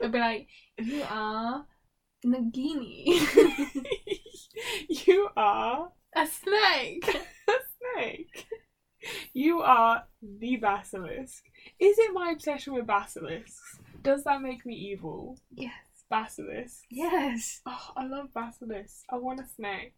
It'll 0.00 0.12
be 0.12 0.18
like, 0.18 0.48
you 0.78 1.02
are 1.10 1.66
Nagini. 2.24 3.06
you 4.88 5.28
are 5.36 5.92
a 6.14 6.26
snake. 6.26 7.08
a 7.48 7.52
snake. 7.94 8.46
You 9.32 9.60
are 9.60 10.04
the 10.22 10.56
basilisk. 10.56 11.44
Is 11.78 11.98
it 11.98 12.12
my 12.12 12.30
obsession 12.30 12.74
with 12.74 12.86
basilisks? 12.86 13.78
Does 14.02 14.24
that 14.24 14.42
make 14.42 14.66
me 14.66 14.74
evil? 14.74 15.38
Yes. 15.52 15.72
Basilisk. 16.10 16.84
Yes. 16.90 17.60
Oh, 17.66 17.92
I 17.96 18.06
love 18.06 18.32
basilisks. 18.32 19.04
I 19.10 19.16
want 19.16 19.40
a 19.40 19.46
snake. 19.46 19.94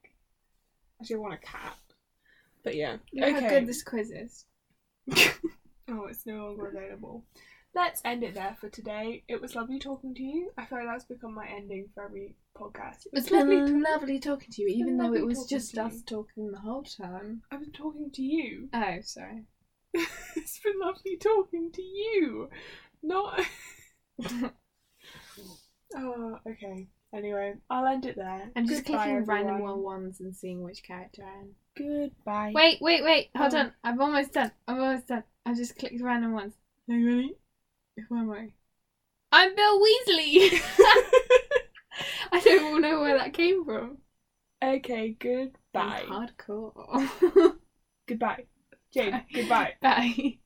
Actually, 1.01 1.16
I 1.16 1.19
want 1.21 1.35
a 1.35 1.39
cat. 1.39 1.77
But 2.64 2.75
yeah. 2.75 2.97
Look 3.12 3.29
okay. 3.29 3.41
how 3.41 3.49
good 3.49 3.66
this 3.66 3.83
quiz 3.83 4.11
is. 4.11 4.45
Oh, 5.91 6.07
it's 6.07 6.27
no 6.27 6.47
longer 6.47 6.69
available. 6.69 7.25
Let's 7.79 8.03
end 8.05 8.24
it 8.24 8.35
there 8.35 8.57
for 8.61 8.68
today. 8.68 9.22
It 9.29 9.41
was 9.41 9.55
lovely 9.55 9.79
talking 9.79 10.12
to 10.16 10.22
you. 10.22 10.51
I 10.59 10.64
feel 10.66 10.79
like 10.79 10.89
that's 10.89 11.05
become 11.05 11.33
my 11.35 11.47
ending 11.47 11.89
for 11.95 12.05
every 12.05 12.35
podcast. 12.57 13.07
It 13.07 13.12
was 13.12 13.22
It's 13.26 13.31
lovely, 13.31 13.59
to- 13.59 13.81
lovely 13.81 14.18
talking 14.18 14.49
to 14.51 14.62
you, 14.62 14.68
even 14.68 14.97
though 14.99 15.14
it 15.14 15.24
was 15.24 15.47
just 15.47 15.79
us 15.79 15.95
you. 15.95 16.03
talking 16.05 16.51
the 16.51 16.59
whole 16.59 16.83
time. 16.83 17.43
I've 17.53 17.61
been 17.61 17.70
talking 17.70 18.11
to 18.14 18.22
you. 18.22 18.68
Oh, 18.74 18.97
sorry. 19.03 19.45
it's 19.95 20.59
been 20.59 20.81
lovely 20.81 21.18
talking 21.18 21.70
to 21.72 21.81
you. 21.83 22.49
Not. 23.01 23.41
oh, 25.97 26.39
okay. 26.51 26.89
Anyway, 27.14 27.55
I'll 27.70 27.87
end 27.87 28.07
it 28.07 28.16
there. 28.16 28.51
I'm 28.57 28.66
just 28.66 28.85
Goodbye, 28.87 29.05
clicking 29.05 29.24
random 29.26 29.55
everyone. 29.55 29.74
one 29.83 29.83
ones 30.03 30.20
and 30.20 30.35
seeing 30.35 30.62
which 30.62 30.83
character 30.83 31.22
I 31.24 31.41
am. 31.43 31.51
Goodbye. 31.76 32.51
Wait, 32.55 32.79
wait, 32.83 33.05
wait. 33.05 33.29
Hold 33.37 33.55
Oh. 33.55 33.59
on. 33.59 33.72
I'm 33.85 34.01
almost 34.01 34.33
done. 34.33 34.51
I'm 34.66 34.81
almost 34.81 35.07
done. 35.07 35.22
I 35.47 35.55
just 35.55 35.79
clicked 35.79 36.03
random 36.03 36.33
ones. 36.33 36.55
Are 36.91 36.95
you 36.97 37.07
ready? 37.07 37.35
Who 38.09 38.17
am 38.17 38.31
I? 38.31 38.53
I'm 39.33 39.55
Bill 39.55 39.81
Weasley! 39.81 40.61
I 42.33 42.41
don't 42.41 42.65
even 42.71 42.83
know 42.83 43.01
where 43.01 43.19
that 43.19 43.35
came 43.35 43.65
from. 43.65 43.99
okay, 44.63 45.17
goodbye. 45.19 46.05
Hardcore. 46.09 47.57
Goodbye. 48.07 48.47
Jade, 48.93 49.23
goodbye. 49.35 49.75
Bye. 49.83 50.39